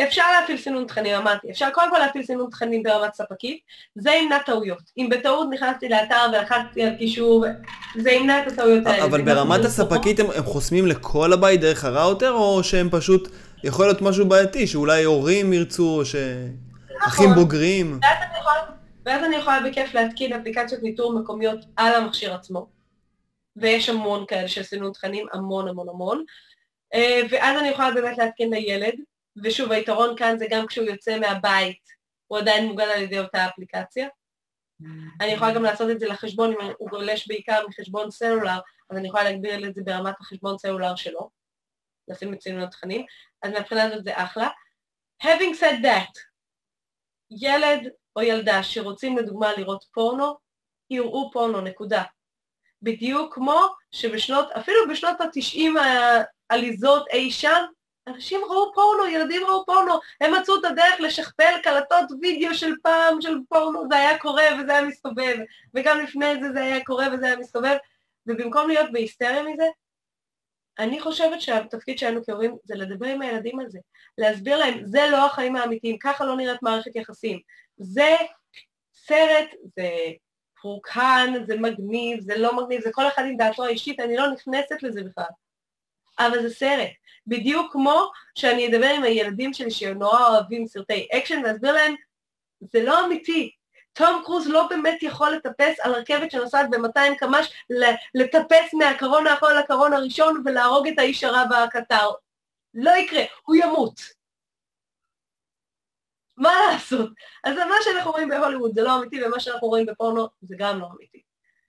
אפשר 0.04 0.22
להפעיל 0.40 0.58
סינון 0.58 0.86
תכנים, 0.86 1.14
אמרתי, 1.14 1.50
אפשר 1.50 1.68
קודם 1.74 1.90
כל 1.90 1.98
להפעיל 1.98 2.24
סינון 2.24 2.50
תכנים 2.50 2.82
ברמת 2.82 3.14
ספקית, 3.14 3.60
זה 3.94 4.10
ימנע 4.10 4.38
טעויות. 4.38 4.82
אם 4.98 5.08
בטעות 5.10 5.48
נכנסתי 5.50 5.88
לאתר 5.88 6.26
ולחצתי 6.32 6.84
על 6.84 6.96
קישור, 6.98 7.44
זה 7.96 8.10
ימנע 8.10 8.42
את 8.42 8.52
הטעויות 8.52 8.86
האלה. 8.86 9.04
אבל 9.04 9.22
ברמת 9.22 9.64
הספקית 9.64 10.20
הם, 10.20 10.26
הם 10.36 10.44
חוסמים 10.44 10.86
לכל 10.86 11.32
הבית 11.32 11.60
דרך 11.60 11.84
הראוטר, 11.84 12.32
או 12.32 12.64
שהם 12.64 12.88
פשוט, 12.90 13.28
יכול 13.64 13.86
להיות 13.86 14.02
משהו 14.02 14.28
בעייתי, 14.28 14.66
שאולי 14.66 15.04
הורים 15.04 15.52
ירצו, 15.52 15.96
או 15.98 16.04
שאחים 16.04 17.30
נכון. 17.30 17.34
בוגרים. 17.34 18.00
ואז 18.02 18.16
אני 18.30 18.38
יכולה, 18.38 18.60
ואז 19.06 19.24
אני 19.24 19.36
יכולה 19.36 19.60
בכיף 19.60 19.94
להתקין 19.94 20.32
אפליקציות 20.32 20.82
ניטור 20.82 21.20
מקומיות 21.20 21.58
על 21.76 21.94
המכשיר 21.94 22.34
עצמו, 22.34 22.66
ויש 23.56 23.88
המון 23.88 24.24
כאלה 24.28 24.48
של 24.48 24.62
סינון 24.62 24.92
תכנים, 24.92 25.26
המון 25.32 25.68
המון 25.68 25.88
המון, 25.88 26.24
אה, 26.94 27.20
ואז 27.30 27.58
אני 27.60 27.68
יכולה 27.68 27.90
באמת 27.90 28.18
להתקין 28.18 28.50
לילד, 28.50 28.94
ושוב, 29.44 29.72
היתרון 29.72 30.16
כאן 30.16 30.38
זה 30.38 30.46
גם 30.50 30.66
כשהוא 30.66 30.86
יוצא 30.86 31.18
מהבית, 31.18 31.82
הוא 32.26 32.38
עדיין 32.38 32.66
מוגן 32.66 32.88
על 32.94 33.02
ידי 33.02 33.18
אותה 33.18 33.46
אפליקציה, 33.46 34.08
אני 35.20 35.32
יכולה 35.32 35.54
גם 35.54 35.62
לעשות 35.62 35.90
את 35.90 36.00
זה 36.00 36.06
לחשבון, 36.06 36.50
אם 36.52 36.70
הוא 36.78 36.90
גולש 36.90 37.28
בעיקר 37.28 37.66
מחשבון 37.68 38.10
סלולר, 38.10 38.58
אז 38.90 38.96
אני 38.96 39.08
יכולה 39.08 39.24
להגביר 39.24 39.68
את 39.68 39.74
זה 39.74 39.82
ברמת 39.84 40.14
החשבון 40.20 40.58
סלולר 40.58 40.96
שלו, 40.96 41.30
לשים 42.08 42.34
את 42.34 42.38
צינון 42.38 42.62
התכנים, 42.62 43.06
אז 43.42 43.52
מהבחינה 43.52 43.84
הזאת 43.84 44.04
זה 44.04 44.12
אחלה. 44.14 44.48
Having 45.22 45.54
said 45.60 45.84
that, 45.84 46.12
ילד 47.30 47.88
או 48.16 48.22
ילדה 48.22 48.62
שרוצים 48.62 49.18
לדוגמה 49.18 49.52
לראות 49.52 49.84
פורנו, 49.94 50.34
יראו 50.90 51.30
פורנו, 51.32 51.60
נקודה. 51.60 52.02
בדיוק 52.82 53.34
כמו 53.34 53.60
שבשנות, 53.92 54.50
אפילו 54.50 54.78
בשנות 54.90 55.20
התשעים 55.20 55.76
העליזות 56.50 57.08
אי 57.08 57.30
שם, 57.30 57.64
אנשים 58.06 58.40
ראו 58.50 58.72
פורנו, 58.74 59.06
ילדים 59.06 59.42
ראו 59.46 59.66
פורנו, 59.66 59.94
הם 60.20 60.34
מצאו 60.34 60.60
את 60.60 60.64
הדרך 60.64 61.00
לשכפל 61.00 61.52
קלטות 61.62 62.04
וידאו 62.20 62.54
של 62.54 62.72
פעם 62.82 63.20
של 63.20 63.36
פורנו, 63.48 63.88
זה 63.90 63.96
היה 63.96 64.18
קורה 64.18 64.44
וזה 64.60 64.72
היה 64.72 64.82
מסתובב, 64.82 65.36
וגם 65.74 66.00
לפני 66.00 66.42
זה 66.42 66.52
זה 66.52 66.60
היה 66.62 66.84
קורה 66.84 67.06
וזה 67.12 67.26
היה 67.26 67.36
מסתובב, 67.36 67.76
ובמקום 68.26 68.68
להיות 68.68 68.92
בהיסטריה 68.92 69.42
מזה, 69.42 69.66
אני 70.78 71.00
חושבת 71.00 71.40
שהתפקיד 71.40 71.98
שלנו 71.98 72.24
כהורים 72.24 72.56
זה 72.64 72.74
לדבר 72.74 73.06
עם 73.06 73.22
הילדים 73.22 73.60
על 73.60 73.68
זה, 73.68 73.78
להסביר 74.18 74.56
להם, 74.56 74.84
זה 74.84 75.00
לא 75.10 75.26
החיים 75.26 75.56
האמיתיים, 75.56 75.98
ככה 75.98 76.24
לא 76.24 76.36
נראית 76.36 76.62
מערכת 76.62 76.96
יחסים, 76.96 77.40
זה 77.76 78.16
סרט, 78.94 79.48
זה 79.76 79.90
פורקן, 80.62 81.32
זה 81.46 81.56
מגניב, 81.56 82.20
זה 82.20 82.38
לא 82.38 82.56
מגניב, 82.56 82.80
זה 82.80 82.90
כל 82.92 83.08
אחד 83.08 83.22
עם 83.26 83.36
דעתו 83.36 83.64
האישית, 83.64 84.00
אני 84.00 84.16
לא 84.16 84.30
נכנסת 84.30 84.82
לזה 84.82 85.02
בכלל. 85.02 85.24
אבל 86.18 86.42
זה 86.42 86.50
סרט. 86.54 86.90
בדיוק 87.26 87.72
כמו 87.72 88.10
שאני 88.34 88.68
אדבר 88.68 88.86
עם 88.86 89.02
הילדים 89.02 89.52
שלי 89.52 89.70
שנורא 89.70 90.28
אוהבים 90.28 90.66
סרטי 90.66 91.08
אקשן 91.12 91.42
ואסביר 91.44 91.72
להם, 91.72 91.94
זה 92.60 92.82
לא 92.84 93.06
אמיתי. 93.06 93.52
תום 93.92 94.22
קרוז 94.24 94.48
לא 94.48 94.66
באמת 94.68 95.02
יכול 95.02 95.30
לטפס 95.30 95.80
על 95.80 95.92
רכבת 95.92 96.30
שנוסעת 96.30 96.70
ב-200 96.70 97.18
קמ"ש, 97.18 97.52
לטפס 98.14 98.74
מהקרון 98.74 99.26
האחרון 99.26 99.56
לקרון 99.56 99.92
הראשון 99.92 100.42
ולהרוג 100.44 100.88
את 100.88 100.98
האיש 100.98 101.24
הרע 101.24 101.44
בקטר. 101.44 102.10
לא 102.74 102.90
יקרה, 102.90 103.22
הוא 103.42 103.56
ימות. 103.56 104.00
מה 106.36 106.52
לעשות? 106.66 107.10
אז 107.44 107.56
מה 107.56 107.74
שאנחנו 107.84 108.10
רואים 108.10 108.28
בהוליווד 108.28 108.74
זה 108.74 108.82
לא 108.82 108.98
אמיתי, 108.98 109.24
ומה 109.24 109.40
שאנחנו 109.40 109.68
רואים 109.68 109.86
בפורנו 109.86 110.28
זה 110.42 110.54
גם 110.58 110.80
לא 110.80 110.86
אמיתי. 110.96 111.22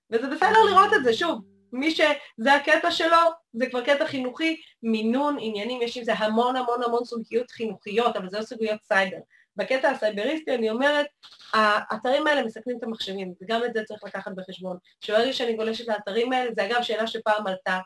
וזה 0.09 0.27
בסדר 0.27 0.63
לראות 0.69 0.93
את 0.93 1.03
זה, 1.03 1.13
שוב, 1.13 1.41
מי 1.73 1.91
שזה 1.91 2.53
הקטע 2.55 2.91
שלו, 2.91 3.17
זה 3.53 3.69
כבר 3.69 3.81
קטע 3.85 4.05
חינוכי, 4.05 4.61
מינון, 4.83 5.37
עניינים, 5.39 5.81
יש 5.81 5.97
עם 5.97 6.03
זה 6.03 6.13
המון 6.13 6.55
המון 6.55 6.83
המון 6.83 7.05
סוגיות 7.05 7.51
חינוכיות, 7.51 8.15
אבל 8.15 8.29
זה 8.29 8.37
לא 8.37 8.43
סוגיות 8.43 8.83
סייבר. 8.83 9.17
בקטע 9.55 9.89
הסייבריסטי 9.89 10.55
אני 10.55 10.69
אומרת, 10.69 11.05
האתרים 11.53 12.27
האלה 12.27 12.43
מסכנים 12.43 12.77
את 12.77 12.83
המחשבים, 12.83 13.33
וגם 13.41 13.63
את 13.63 13.73
זה 13.73 13.83
צריך 13.83 14.03
לקחת 14.03 14.31
בחשבון. 14.35 14.77
שברגע 15.01 15.33
שאני 15.33 15.53
גולשת 15.53 15.87
לאתרים 15.87 16.33
האלה, 16.33 16.51
זה 16.55 16.65
אגב 16.65 16.81
שאלה 16.81 17.07
שפעם 17.07 17.47
עלתה 17.47 17.79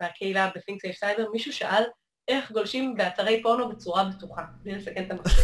בקהילה 0.00 0.50
ב-Think 0.54 0.90
Safe 0.90 0.98
Cyber, 1.02 1.30
מישהו 1.32 1.52
שאל 1.52 1.84
איך 2.28 2.52
גולשים 2.52 2.94
באתרי 2.94 3.42
פורנו 3.42 3.68
בצורה 3.68 4.04
בטוחה, 4.04 4.44
בלי 4.62 4.74
לסכן 4.74 5.06
את 5.06 5.10
המחשב. 5.10 5.42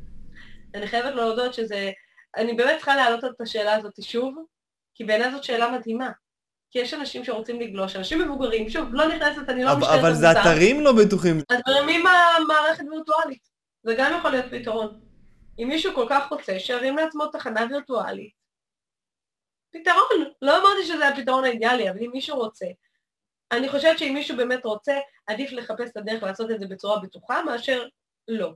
אני 0.74 0.86
חייבת 0.86 1.14
להודות 1.14 1.54
שזה, 1.54 1.90
אני 2.36 2.52
באמת 2.52 2.76
צריכה 2.76 2.96
להעלות 2.96 3.24
את 3.24 3.40
השאלה 3.40 3.74
הזאת 3.74 4.02
שוב, 4.02 4.34
כי 4.96 5.04
בעיניי 5.04 5.30
זאת 5.30 5.44
שאלה 5.44 5.70
מדהימה. 5.78 6.10
כי 6.70 6.78
יש 6.78 6.94
אנשים 6.94 7.24
שרוצים 7.24 7.60
לגלוש, 7.60 7.96
אנשים 7.96 8.22
מבוגרים, 8.22 8.68
שוב, 8.68 8.88
לא 8.92 9.08
נכנסת, 9.08 9.48
אני 9.48 9.64
לא 9.64 9.76
משתלת 9.76 9.98
אבל 10.00 10.14
זה 10.14 10.32
אתרים 10.32 10.80
לא 10.80 10.92
בטוחים. 10.92 11.36
אז 11.50 11.58
מרימים 11.68 12.04
מערכת 12.48 12.84
וירטואלית, 12.90 13.48
זה 13.82 13.94
גם 13.98 14.12
יכול 14.18 14.30
להיות 14.30 14.46
פתרון. 14.50 15.00
אם 15.58 15.68
מישהו 15.68 15.94
כל 15.94 16.06
כך 16.10 16.32
רוצה, 16.32 16.58
שירים 16.58 16.96
לעצמו 16.96 17.26
תחנה 17.26 17.66
וירטואלית. 17.70 18.32
פתרון, 19.72 20.32
לא 20.42 20.60
אמרתי 20.60 20.86
שזה 20.86 21.08
הפתרון 21.08 21.44
האידיאלי, 21.44 21.90
אבל 21.90 21.98
אם 21.98 22.10
מישהו 22.12 22.36
רוצה. 22.36 22.66
אני 23.52 23.68
חושבת 23.68 23.98
שאם 23.98 24.14
מישהו 24.14 24.36
באמת 24.36 24.64
רוצה, 24.64 24.98
עדיף 25.26 25.52
לחפש 25.52 25.90
את 25.90 25.96
הדרך 25.96 26.22
לעשות 26.22 26.50
את 26.50 26.60
זה 26.60 26.66
בצורה 26.66 26.98
בטוחה 26.98 27.42
מאשר 27.42 27.86
לא. 28.28 28.52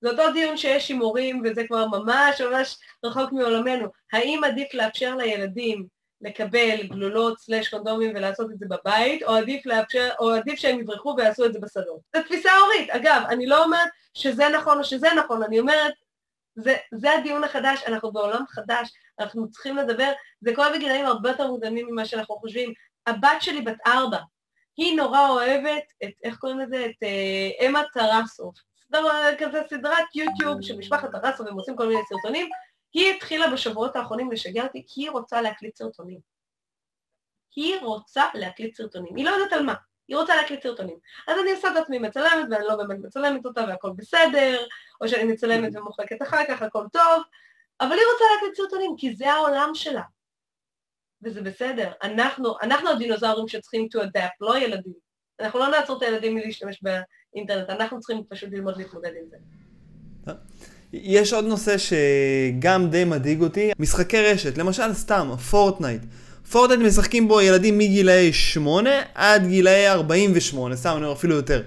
זה 0.00 0.10
אותו 0.10 0.32
דיון 0.32 0.56
שיש 0.56 0.88
הימורים, 0.88 1.42
וזה 1.44 1.62
כבר 1.66 1.86
ממש 1.86 2.40
ממש 2.40 2.76
רחוק 3.04 3.32
מעולמנו. 3.32 3.88
האם 4.12 4.44
עדיף 4.44 4.74
לאפשר 4.74 5.16
לילדים 5.16 5.86
לקבל 6.20 6.82
גלולות 6.82 7.38
סלש 7.38 7.68
קונדומים 7.68 8.10
ולעשות 8.14 8.50
את 8.50 8.58
זה 8.58 8.66
בבית, 8.68 9.22
או 9.22 9.34
עדיף, 9.34 9.66
לאפשר, 9.66 10.10
או 10.18 10.30
עדיף 10.30 10.58
שהם 10.58 10.80
יברחו 10.80 11.14
ויעשו 11.16 11.44
את 11.44 11.52
זה 11.52 11.58
בסלון? 11.60 11.98
זו 12.16 12.22
תפיסה 12.22 12.50
הורית. 12.56 12.90
אגב, 12.90 13.22
אני 13.28 13.46
לא 13.46 13.64
אומרת 13.64 13.88
שזה 14.14 14.48
נכון 14.48 14.78
או 14.78 14.84
שזה 14.84 15.08
נכון, 15.18 15.42
אני 15.42 15.60
אומרת, 15.60 15.92
זה, 16.56 16.76
זה 16.94 17.12
הדיון 17.12 17.44
החדש, 17.44 17.82
אנחנו 17.86 18.12
בעולם 18.12 18.44
חדש, 18.48 18.92
אנחנו 19.20 19.50
צריכים 19.50 19.76
לדבר, 19.76 20.12
זה 20.40 20.54
קורה 20.54 20.72
בגילאים 20.72 21.06
הרבה 21.06 21.30
יותר 21.30 21.46
מוקדמים 21.46 21.86
ממה 21.90 22.04
שאנחנו 22.04 22.36
חושבים. 22.36 22.72
הבת 23.06 23.28
שלי 23.40 23.60
בת 23.60 23.76
ארבע, 23.86 24.18
היא 24.76 24.96
נורא 24.96 25.28
אוהבת 25.28 25.84
את, 26.04 26.12
איך 26.24 26.36
קוראים 26.36 26.58
לזה? 26.58 26.86
את 26.86 27.02
אה, 27.02 27.66
אמה 27.66 27.82
טרסוב. 27.92 28.52
כזה 29.38 29.62
סדרת 29.70 30.14
יוטיוב 30.14 30.62
של 30.62 30.76
משפחת 30.76 31.10
טרסוב, 31.10 31.48
הם 31.48 31.54
עושים 31.54 31.76
כל 31.76 31.88
מיני 31.88 32.00
סרטונים. 32.08 32.48
היא 32.92 33.14
התחילה 33.14 33.50
בשבועות 33.50 33.96
האחרונים 33.96 34.32
לשגע 34.32 34.62
אותי 34.62 34.84
כי 34.86 35.00
היא 35.00 35.10
רוצה 35.10 35.40
להקליט 35.40 35.76
סרטונים. 35.76 36.18
היא 37.56 37.80
רוצה 37.82 38.24
להקליט 38.34 38.74
סרטונים. 38.74 39.16
היא 39.16 39.24
לא 39.24 39.30
יודעת 39.30 39.52
על 39.52 39.62
מה, 39.62 39.74
היא 40.08 40.16
רוצה 40.16 40.36
להקליט 40.36 40.62
סרטונים. 40.62 40.96
אז 41.28 41.38
אני 41.42 41.52
עושה 41.52 41.72
את 41.72 41.76
עצמי 41.76 41.98
מצלמת 41.98 42.46
ואני 42.50 42.64
לא 42.64 42.76
באמת 42.76 42.98
מצלמת 43.04 43.46
אותה 43.46 43.64
והכל 43.68 43.90
בסדר, 43.96 44.66
או 45.00 45.08
שאני 45.08 45.24
מצלמת 45.24 45.76
ומוחקת 45.76 46.22
אחר 46.22 46.44
כך, 46.48 46.62
הכל 46.62 46.84
טוב, 46.92 47.22
אבל 47.80 47.92
היא 47.92 48.06
רוצה 48.12 48.24
להקליט 48.34 48.56
סרטונים 48.56 48.94
כי 48.98 49.14
זה 49.14 49.32
העולם 49.32 49.70
שלה. 49.74 50.02
וזה 51.22 51.42
בסדר. 51.42 51.92
אנחנו, 52.02 52.54
אנחנו 52.62 52.88
הדינוזאורים 52.90 53.48
שצריכים 53.48 53.88
to 53.94 54.00
adapt, 54.00 54.36
לא 54.40 54.58
ילדים. 54.58 55.04
אנחנו 55.40 55.58
לא 55.58 55.68
נעצור 55.68 55.96
את 55.96 56.02
הילדים 56.02 56.34
מלהשתמש 56.34 56.82
באינטרנט, 56.82 57.70
אנחנו 57.70 58.00
צריכים 58.00 58.22
פשוט 58.28 58.48
ללמוד 58.52 58.76
להתמודד 58.76 59.10
עם 59.20 59.28
זה. 59.30 59.36
יש 60.92 61.32
עוד 61.32 61.44
נושא 61.44 61.76
שגם 61.78 62.90
די 62.90 63.04
מדאיג 63.04 63.42
אותי, 63.42 63.70
משחקי 63.78 64.22
רשת, 64.22 64.58
למשל 64.58 64.92
סתם, 64.94 65.30
פורטנייט. 65.50 66.02
פורטנייט 66.50 66.80
משחקים 66.80 67.28
בו 67.28 67.40
ילדים 67.40 67.78
מגילאי 67.78 68.32
8 68.32 68.90
עד 69.14 69.46
גילאי 69.46 69.88
48, 69.88 70.76
סתם, 70.76 70.90
אני 70.90 71.04
אומר 71.04 71.12
אפילו 71.12 71.34
יותר. 71.34 71.62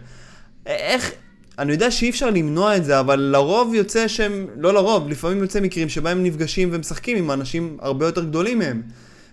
איך, 0.66 1.12
אני 1.60 1.72
יודע 1.72 1.92
שאי 1.92 2.10
אפשר 2.10 2.30
למנוע 2.30 2.78
את 2.78 2.86
זה, 2.86 3.00
אבל 3.00 3.20
לרוב 3.20 3.74
יוצא 3.74 4.08
שהם, 4.08 4.48
לא 4.56 4.74
לרוב, 4.74 5.10
לפעמים 5.10 5.38
יוצא 5.38 5.60
מקרים 5.60 5.90
שבהם 5.90 6.24
נפגשים 6.24 6.70
ומשחקים 6.72 7.18
עם 7.18 7.32
אנשים 7.32 7.78
הרבה 7.82 8.06
יותר 8.06 8.24
גדולים 8.24 8.60
מהם. 8.60 8.82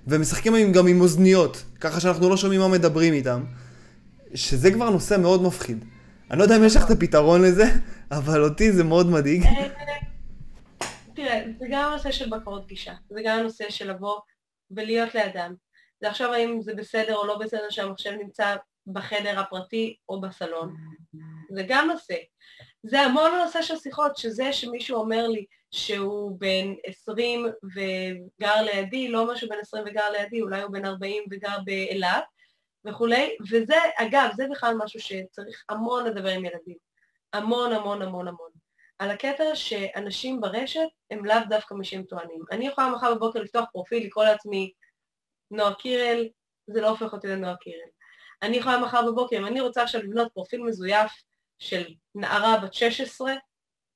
ומשחקים 0.06 0.72
גם 0.72 0.86
עם 0.86 1.00
אוזניות, 1.00 1.64
ככה 1.80 2.00
שאנחנו 2.00 2.28
לא 2.28 2.36
שומעים 2.36 2.60
מה 2.60 2.68
מדברים 2.68 3.14
איתם, 3.14 3.40
שזה 4.34 4.72
כבר 4.72 4.90
נושא 4.90 5.16
מאוד 5.22 5.42
מפחיד. 5.42 5.84
אני 6.30 6.38
לא 6.38 6.44
יודע 6.44 6.56
אם 6.56 6.64
יש 6.64 6.76
לך 6.76 6.84
את 6.86 6.90
הפתרון 6.90 7.42
לזה, 7.42 7.64
אבל 8.10 8.44
אותי 8.44 8.72
זה 8.72 8.84
מאוד 8.84 9.06
מדאיג. 9.06 9.42
אה, 9.42 9.68
תראה, 11.14 11.42
זה 11.58 11.66
גם 11.70 11.88
הנושא 11.90 12.10
של 12.10 12.30
בקרות 12.30 12.66
גישה, 12.66 12.94
זה 13.10 13.20
גם 13.24 13.38
הנושא 13.38 13.70
של 13.70 13.90
לבוא 13.90 14.20
ולהיות 14.70 15.14
לידם. 15.14 15.54
זה 16.00 16.24
האם 16.24 16.60
זה 16.62 16.74
בסדר 16.74 17.16
או 17.16 17.26
לא 17.26 17.38
בסדר 17.38 17.70
שהמחשב 17.70 18.10
נמצא 18.10 18.56
בחדר 18.86 19.40
הפרטי 19.40 19.96
או 20.08 20.20
בסלון. 20.20 20.74
זה 21.50 21.62
גם 21.68 21.88
נושא. 21.92 22.14
זה 22.82 23.00
המון 23.00 23.30
הנושא 23.32 23.62
של 23.62 23.76
שיחות, 23.76 24.16
שזה 24.16 24.52
שמישהו 24.52 24.96
אומר 24.96 25.28
לי 25.28 25.44
שהוא 25.70 26.40
בן 26.40 26.74
20 26.86 27.46
וגר 27.74 28.62
לידי, 28.62 29.08
לא 29.08 29.20
אומר 29.20 29.36
שהוא 29.36 29.50
בן 29.50 29.56
20 29.60 29.84
וגר 29.86 30.10
לידי, 30.10 30.40
אולי 30.40 30.62
הוא 30.62 30.72
בן 30.72 30.84
40 30.84 31.22
וגר 31.30 31.56
באילת 31.64 32.24
וכולי, 32.86 33.36
וזה, 33.50 33.76
אגב, 33.96 34.30
זה 34.36 34.46
בכלל 34.50 34.74
משהו 34.78 35.00
שצריך 35.00 35.64
המון 35.68 36.04
לדבר 36.04 36.28
עם 36.28 36.44
ילדים. 36.44 36.76
המון 37.32 37.72
המון 37.72 38.02
המון 38.02 38.28
המון. 38.28 38.50
על 38.98 39.10
הקטע 39.10 39.54
שאנשים 39.54 40.40
ברשת 40.40 40.88
הם 41.10 41.24
לאו 41.24 41.36
דווקא 41.48 41.74
מי 41.74 41.84
שהם 41.84 42.02
טוענים. 42.02 42.40
אני 42.52 42.66
יכולה 42.66 42.88
מחר 42.88 43.14
בבוקר 43.14 43.40
לפתוח 43.40 43.64
פרופיל, 43.72 44.06
לקרוא 44.06 44.24
לעצמי 44.24 44.72
נועה 45.50 45.74
קירל, 45.74 46.28
זה 46.66 46.80
לא 46.80 46.88
הופך 46.88 47.12
אותי 47.12 47.26
לנועה 47.26 47.56
קירל. 47.56 47.88
אני 48.42 48.56
יכולה 48.56 48.78
מחר 48.78 49.06
בבוקר, 49.06 49.38
אם 49.38 49.46
אני 49.46 49.60
רוצה 49.60 49.82
עכשיו 49.82 50.02
לבנות 50.02 50.32
פרופיל 50.32 50.62
מזויף 50.62 51.12
של 51.58 51.84
נערה 52.14 52.58
בת 52.58 52.74
16, 52.74 53.34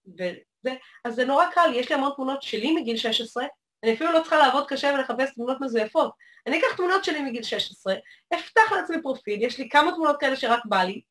וזה, 0.06 0.74
אז 1.04 1.14
זה 1.14 1.24
נורא 1.24 1.44
קל, 1.54 1.70
יש 1.74 1.88
לי 1.88 1.94
המון 1.94 2.12
תמונות 2.16 2.42
שלי 2.42 2.72
מגיל 2.72 2.96
16, 2.96 3.44
אני 3.84 3.94
אפילו 3.94 4.12
לא 4.12 4.20
צריכה 4.20 4.38
לעבוד 4.38 4.68
קשה 4.68 4.92
ולחפש 4.94 5.34
תמונות 5.34 5.60
מזויפות. 5.60 6.12
אני 6.48 6.58
אקח 6.58 6.76
תמונות 6.76 7.04
שלי 7.04 7.22
מגיל 7.22 7.42
16, 7.42 7.94
אפתח 8.34 8.72
לעצמי 8.72 9.02
פרופיל, 9.02 9.42
יש 9.42 9.58
לי 9.58 9.68
כמה 9.68 9.92
תמונות 9.92 10.20
כאלה 10.20 10.36
שרק 10.36 10.60
בא 10.64 10.82
לי, 10.82 11.02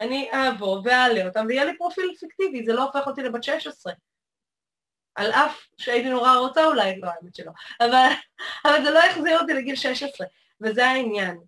אני 0.00 0.30
אעבור 0.32 0.80
ואעלה 0.84 1.26
אותם 1.26 1.44
ויהיה 1.48 1.64
לי 1.64 1.76
פרופיל 1.76 2.14
פיקטיבי, 2.20 2.64
זה 2.64 2.72
לא 2.72 2.82
הופך 2.82 3.06
אותי 3.06 3.22
לבת 3.22 3.44
16. 3.44 3.92
על 5.14 5.30
אף 5.30 5.66
שהייתי 5.78 6.08
נורא 6.08 6.36
רוצה 6.36 6.64
אולי, 6.64 7.00
לא 7.00 7.08
האמת 7.08 7.34
שלא, 7.34 7.52
אבל, 7.80 8.08
אבל 8.64 8.84
זה 8.84 8.90
לא 8.90 8.98
יחזיר 8.98 9.40
אותי 9.40 9.52
לגיל 9.52 9.76
16, 9.76 10.26
וזה 10.60 10.86
העניין. 10.86 11.40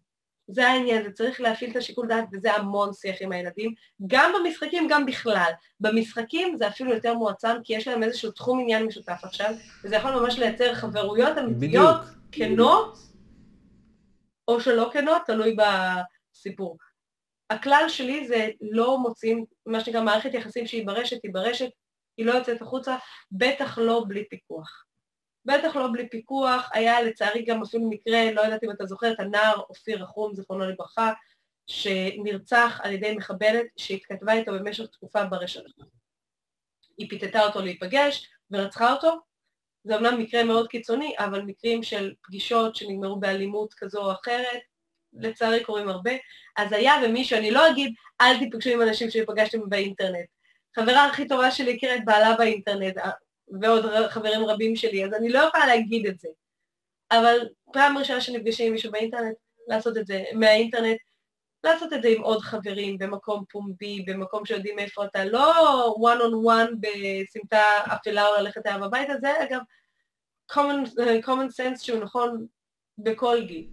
זה 0.53 0.69
העניין, 0.69 1.03
זה 1.05 1.13
צריך 1.13 1.41
להפעיל 1.41 1.71
את 1.71 1.77
השיקול 1.77 2.07
דעת, 2.09 2.25
וזה 2.33 2.53
המון 2.53 2.93
שיח 2.93 3.17
עם 3.21 3.33
הילדים, 3.33 3.75
גם 4.07 4.33
במשחקים, 4.35 4.89
גם 4.91 5.07
בכלל. 5.07 5.51
במשחקים 5.81 6.57
זה 6.57 6.69
אפילו 6.69 6.95
יותר 6.95 7.15
מועצם, 7.15 7.57
כי 7.65 7.75
יש 7.75 7.89
להם 7.89 8.03
איזשהו 8.03 8.31
תחום 8.31 8.61
עניין 8.61 8.87
משותף 8.87 9.21
עכשיו, 9.23 9.55
וזה 9.85 9.97
יכול 9.97 10.11
ממש 10.11 10.39
לייצר 10.39 10.75
חברויות 10.75 11.39
אמיתיות, 11.39 11.97
כנות, 12.33 12.99
או 14.49 14.61
שלא 14.61 14.91
כנות, 14.93 15.23
תלוי 15.27 15.57
בסיפור. 15.57 16.79
הכלל 17.51 17.85
שלי 17.89 18.29
זה 18.29 18.49
לא 18.61 18.99
מוצאים, 18.99 19.45
מה 19.67 19.81
שנקרא 19.81 20.03
מערכת 20.03 20.35
יחסים 20.35 20.67
שהיא 20.67 20.87
ברשת, 20.87 21.19
היא 21.23 21.35
ברשת, 21.35 21.71
היא 22.17 22.27
לא 22.27 22.33
יוצאת 22.33 22.63
החוצה, 22.63 22.97
בטח 23.33 23.79
לא 23.79 24.05
בלי 24.09 24.25
פיקוח. 24.29 24.85
בטח 25.45 25.77
לא 25.77 25.89
בלי 25.93 26.09
פיקוח, 26.09 26.71
היה 26.73 27.03
לצערי 27.03 27.45
גם 27.45 27.63
אפילו 27.63 27.91
מקרה, 27.91 28.33
לא 28.33 28.41
יודעת 28.41 28.65
אם 28.65 28.71
אתה 28.71 28.87
זוכר, 28.87 29.13
את 29.13 29.21
הנער 29.21 29.61
אופיר 29.69 30.03
רחום, 30.03 30.35
זיכרונו 30.35 30.65
לברכה, 30.65 31.13
שנרצח 31.67 32.81
על 32.83 32.93
ידי 32.93 33.15
מחבלת 33.15 33.67
שהתכתבה 33.77 34.33
איתו 34.33 34.53
במשך 34.53 34.87
תקופה 34.87 35.25
ברשת. 35.25 35.63
היא 36.99 37.11
פיתתה 37.11 37.47
אותו 37.47 37.61
להיפגש 37.61 38.31
ורצחה 38.51 38.93
אותו. 38.93 39.21
זה 39.85 39.97
אומנם 39.97 40.19
מקרה 40.19 40.45
מאוד 40.45 40.69
קיצוני, 40.69 41.15
אבל 41.19 41.43
מקרים 41.43 41.83
של 41.83 42.15
פגישות 42.23 42.77
שנגמרו 42.77 43.21
באלימות 43.21 43.75
כזו 43.75 44.05
או 44.05 44.13
אחרת, 44.13 44.61
לצערי 45.13 45.65
קורים 45.65 45.89
הרבה. 45.89 46.11
אז 46.57 46.73
היה 46.73 46.95
ומישהו, 47.05 47.39
אני 47.39 47.51
לא 47.51 47.69
אגיד, 47.71 47.95
אל 48.21 48.39
תיפגשו 48.39 48.71
עם 48.71 48.83
אנשים 48.83 49.11
שפגשתם 49.11 49.69
באינטרנט. 49.69 50.27
חברה 50.77 51.05
הכי 51.05 51.29
טובה 51.29 51.51
שלי 51.51 51.75
הכירה 51.75 51.97
את 51.97 52.05
בעלה 52.05 52.37
באינטרנט, 52.37 52.97
ועוד 53.61 53.85
חברים 54.09 54.45
רבים 54.45 54.77
שלי, 54.77 55.05
אז 55.05 55.15
אני 55.15 55.29
לא 55.29 55.39
יכולה 55.39 55.67
להגיד 55.67 56.07
את 56.07 56.21
זה. 56.21 56.29
אבל 57.13 57.39
פעם 57.73 57.99
ראשונה 57.99 58.21
שנפגשים 58.21 58.67
עם 58.67 58.73
מישהו 58.73 58.93
באינטרנט, 58.93 59.37
לעשות 59.69 59.97
את 59.97 60.07
זה 60.07 60.25
מהאינטרנט, 60.35 60.99
לעשות 61.65 61.93
את 61.93 62.03
זה 62.03 62.09
עם 62.09 62.23
עוד 62.23 62.41
חברים, 62.41 62.99
במקום 62.99 63.45
פומבי, 63.51 64.05
במקום 64.07 64.47
שיודעים 64.47 64.79
איפה 64.79 65.05
אתה, 65.05 65.25
לא 65.25 65.95
one 65.97 66.19
on 66.21 66.49
one 66.49 66.75
בסמטה 66.81 67.63
אפלה 67.95 68.27
או 68.27 68.35
ללכת 68.43 68.67
אליו 68.67 68.85
הביתה, 68.85 69.13
זה 69.21 69.43
אגב 69.43 69.61
common, 70.53 70.89
common 71.27 71.51
sense 71.61 71.79
שהוא 71.79 72.01
נכון 72.01 72.47
בכל 72.99 73.45
גיל. 73.47 73.69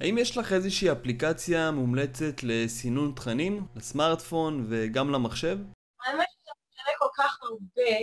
האם 0.00 0.18
יש 0.18 0.36
לך 0.36 0.52
איזושהי 0.52 0.92
אפליקציה 0.92 1.70
מומלצת 1.70 2.42
לסינון 2.42 3.12
תכנים, 3.16 3.66
לסמארטפון 3.76 4.66
וגם 4.68 5.10
למחשב? 5.10 5.58
האמת 6.04 6.26
שזה 6.30 6.50
משנה 6.68 6.92
כל 6.98 7.08
כך 7.16 7.38
הרבה, 7.42 7.98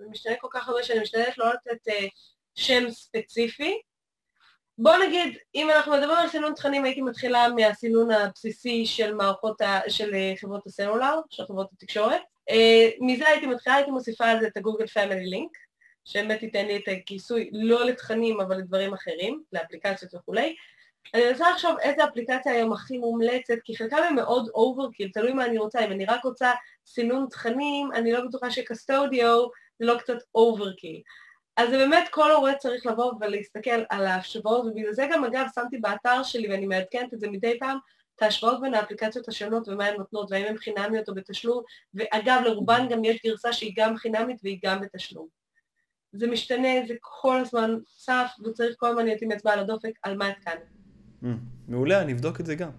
זה 0.00 0.06
משתנה 0.10 0.34
כל 0.40 0.48
כך 0.50 0.68
הרבה 0.68 0.82
שאני 0.82 1.00
משתדלת 1.00 1.38
לא 1.38 1.52
לתת 1.52 1.88
uh, 1.88 1.92
שם 2.54 2.90
ספציפי. 2.90 3.80
בוא 4.78 4.96
נגיד, 5.06 5.38
אם 5.54 5.70
אנחנו 5.70 5.92
מדברים 5.92 6.16
על 6.16 6.28
סינון 6.28 6.54
תכנים, 6.54 6.84
הייתי 6.84 7.00
מתחילה 7.00 7.48
מהסינון 7.48 8.10
הבסיסי 8.10 8.86
של 8.86 9.14
מערכות, 9.14 9.60
ה... 9.60 9.80
של 9.88 10.14
אה, 10.14 10.32
חברות 10.40 10.66
הסלולר, 10.66 11.20
של 11.30 11.44
חברות 11.46 11.68
התקשורת. 11.72 12.20
Uh, 12.50 12.54
מזה 13.00 13.28
הייתי 13.28 13.46
מתחילה, 13.46 13.76
הייתי 13.76 13.90
מוסיפה 13.90 14.26
על 14.26 14.40
זה 14.40 14.46
את 14.46 14.56
ה 14.56 14.60
Google 14.60 14.86
Family 14.86 15.26
Link, 15.26 15.50
שבאמת 16.04 16.42
ייתן 16.42 16.66
לי 16.66 16.76
את 16.76 16.82
הכיסוי 16.88 17.50
לא 17.52 17.84
לתכנים 17.84 18.40
אבל 18.40 18.56
לדברים 18.56 18.94
אחרים, 18.94 19.42
לאפליקציות 19.52 20.14
וכולי. 20.14 20.56
אני 21.14 21.28
מנסה 21.28 21.50
לחשוב 21.50 21.78
איזה 21.80 22.04
אפליקציה 22.04 22.52
היום 22.52 22.72
הכי 22.72 22.98
מומלצת, 22.98 23.54
כי 23.64 23.76
חלקם 23.76 23.96
הם 23.96 24.14
מאוד 24.14 24.48
overkill, 24.54 25.10
תלוי 25.12 25.32
מה 25.32 25.44
אני 25.44 25.58
רוצה. 25.58 25.84
אם 25.84 25.92
אני 25.92 26.04
רק 26.04 26.24
רוצה 26.24 26.52
סינון 26.86 27.26
תכנים, 27.30 27.92
אני 27.92 28.12
לא 28.12 28.20
בטוחה 28.28 28.50
ש 28.50 28.69
Qustodio 28.69 29.46
לא 29.80 29.98
קצת 29.98 30.18
overkill. 30.34 31.00
אז 31.56 31.70
זה 31.70 31.78
באמת 31.78 32.08
כל 32.10 32.32
הורה 32.32 32.54
צריך 32.54 32.86
לבוא 32.86 33.12
ולהסתכל 33.20 33.82
על 33.90 34.06
ההשוואות, 34.06 34.66
ובגלל 34.66 34.92
זה 34.92 35.06
גם 35.12 35.24
אגב 35.24 35.46
שמתי 35.54 35.78
באתר 35.78 36.22
שלי, 36.22 36.50
ואני 36.50 36.66
מעדכנת 36.66 37.14
את 37.14 37.20
זה 37.20 37.30
מדי 37.30 37.58
פעם, 37.58 37.78
את 38.16 38.22
ההשוואות 38.22 38.60
בין 38.60 38.74
האפליקציות 38.74 39.28
השונות 39.28 39.68
ומה 39.68 39.86
הן 39.86 39.96
נותנות, 39.96 40.30
והאם 40.30 40.46
הן 40.46 40.56
חינמיות 40.56 41.08
או 41.08 41.14
בתשלום, 41.14 41.62
ואגב 41.94 42.40
לרובן 42.44 42.88
גם 42.90 43.04
יש 43.04 43.20
גרסה 43.24 43.52
שהיא 43.52 43.72
גם 43.76 43.96
חינמית 43.96 44.36
והיא 44.42 44.58
גם 44.64 44.80
בתשלום. 44.80 45.26
זה 46.12 46.26
משתנה, 46.26 46.68
זה 46.88 46.94
כל 47.00 47.36
הזמן 47.36 47.70
צף, 47.96 48.30
וצריך 48.44 48.76
כל 48.78 48.86
הזמן 48.86 49.04
להיות 49.04 49.22
עם 49.22 49.32
אצבע 49.32 49.52
על 49.52 49.58
הדופק 49.58 49.92
על 50.02 50.16
מה 50.16 50.28
התקנו. 50.28 50.60
Mm, 51.22 51.26
מעולה, 51.68 52.02
אני 52.02 52.12
אבדוק 52.12 52.40
את 52.40 52.46
זה 52.46 52.54
גם. 52.54 52.70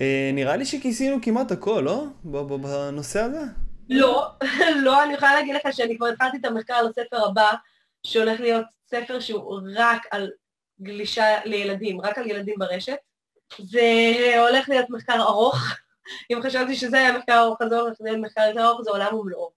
אה, 0.00 0.30
נראה 0.32 0.56
לי 0.56 0.64
שכיסינו 0.64 1.16
כמעט 1.22 1.52
הכל, 1.52 1.82
לא? 1.84 2.04
בנושא 2.24 3.20
הזה? 3.20 3.40
לא, 3.88 4.30
לא, 4.84 5.04
אני 5.04 5.14
יכולה 5.14 5.34
להגיד 5.34 5.54
לך 5.54 5.62
שאני 5.72 5.96
כבר 5.96 6.06
התחלתי 6.06 6.36
את 6.36 6.44
המחקר 6.44 6.74
על 6.74 6.86
הספר 6.86 7.26
הבא, 7.26 7.52
שהולך 8.06 8.40
להיות 8.40 8.66
ספר 8.86 9.20
שהוא 9.20 9.60
רק 9.74 10.02
על 10.10 10.30
גלישה 10.82 11.44
לילדים, 11.44 12.00
רק 12.00 12.18
על 12.18 12.30
ילדים 12.30 12.54
ברשת. 12.58 12.96
זה 13.58 14.34
הולך 14.38 14.68
להיות 14.68 14.90
מחקר 14.90 15.22
ארוך. 15.22 15.56
אם 16.32 16.38
חשבתי 16.42 16.74
שזה 16.74 16.98
היה 16.98 17.18
מחקר 17.18 17.38
ארוך, 17.42 17.62
אז 17.62 17.68
זה 17.68 17.80
הולך 17.80 17.96
להיות 18.00 18.20
מחקר 18.20 18.42
יותר 18.48 18.66
ארוך, 18.66 18.82
זה 18.82 18.90
עולם 18.90 19.14
ומלואו. 19.14 19.50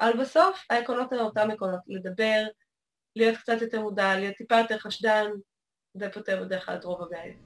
אבל 0.00 0.12
בסוף 0.20 0.64
העקרונות 0.70 1.12
הן 1.12 1.18
אותן 1.18 1.50
עקרונות, 1.50 1.80
לדבר, 1.86 2.44
להיות 3.16 3.36
קצת 3.36 3.62
יותר 3.62 3.80
מודע, 3.80 4.16
להיות 4.16 4.36
טיפה 4.36 4.58
יותר 4.58 4.78
חשדן, 4.78 5.26
זה 5.94 6.08
פותר 6.12 6.44
בדרך 6.44 6.66
כלל 6.66 6.74
את 6.74 6.84
רוב 6.84 7.02
הבעיות. 7.02 7.36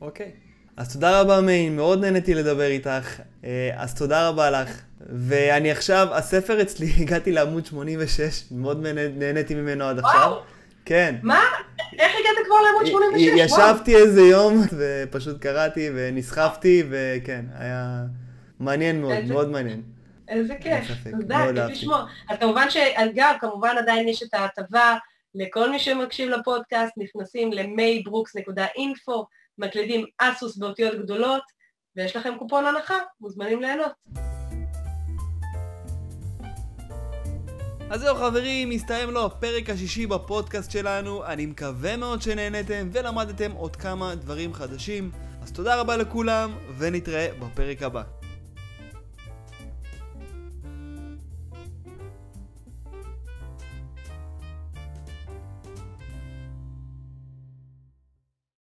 אוקיי. 0.00 0.55
אז 0.76 0.92
תודה 0.92 1.20
רבה 1.20 1.40
מיין, 1.40 1.76
מאוד 1.76 2.00
נהניתי 2.00 2.34
לדבר 2.34 2.66
איתך, 2.66 3.20
אה, 3.44 3.70
אז 3.76 3.94
תודה 3.94 4.28
רבה 4.28 4.50
לך. 4.50 4.80
ואני 5.00 5.70
עכשיו, 5.70 6.08
הספר 6.12 6.62
אצלי, 6.62 6.86
הגעתי 7.00 7.32
לעמוד 7.32 7.66
86, 7.66 8.44
מאוד 8.50 8.86
נהניתי 9.16 9.54
ממנו 9.54 9.84
עד 9.84 9.98
עכשיו. 9.98 10.20
וואו. 10.20 10.40
כן. 10.84 11.14
מה? 11.22 11.40
איך 11.98 12.12
הגעת 12.20 12.46
כבר 12.46 12.56
לעמוד 12.66 12.86
86? 12.86 13.32
ישבתי 13.36 13.96
איזה 13.96 14.20
יום 14.20 14.62
ופשוט 14.78 15.40
קראתי 15.40 15.90
ונסחפתי, 15.94 16.82
וכן, 16.90 17.44
היה 17.58 18.02
מעניין 18.60 19.00
מאוד, 19.00 19.24
מאוד 19.28 19.50
מעניין. 19.50 19.82
איזה 20.28 20.54
כיף, 20.60 20.84
תודה, 21.20 21.46
כיף 21.54 21.70
לשמוע. 21.70 22.06
אז 22.28 22.38
כמובן 22.38 22.70
שאגב, 22.70 23.34
כמובן 23.40 23.74
עדיין 23.78 24.08
יש 24.08 24.22
את 24.22 24.34
ההטבה 24.34 24.96
לכל 25.34 25.70
מי 25.70 25.78
שמקשיב 25.78 26.28
לפודקאסט, 26.30 26.92
נכנסים 26.96 27.52
ל-maybrooks.info, 27.52 29.24
מקלידים 29.58 30.06
אסוס 30.18 30.56
באותיות 30.56 30.94
גדולות, 30.98 31.42
ויש 31.96 32.16
לכם 32.16 32.34
קופון 32.38 32.66
הנחה, 32.66 32.98
מוזמנים 33.20 33.60
ליהנות. 33.60 33.92
אז 37.90 38.00
זהו 38.00 38.14
חברים, 38.14 38.70
מסתיים 38.70 39.10
לו 39.10 39.26
הפרק 39.26 39.70
השישי 39.70 40.06
בפודקאסט 40.06 40.70
שלנו, 40.70 41.24
אני 41.26 41.46
מקווה 41.46 41.96
מאוד 41.96 42.22
שנהנתם 42.22 42.88
ולמדתם 42.92 43.52
עוד 43.52 43.76
כמה 43.76 44.14
דברים 44.14 44.54
חדשים, 44.54 45.10
אז 45.42 45.52
תודה 45.52 45.80
רבה 45.80 45.96
לכולם, 45.96 46.58
ונתראה 46.78 47.28
בפרק 47.40 47.82
הבא. 47.82 48.02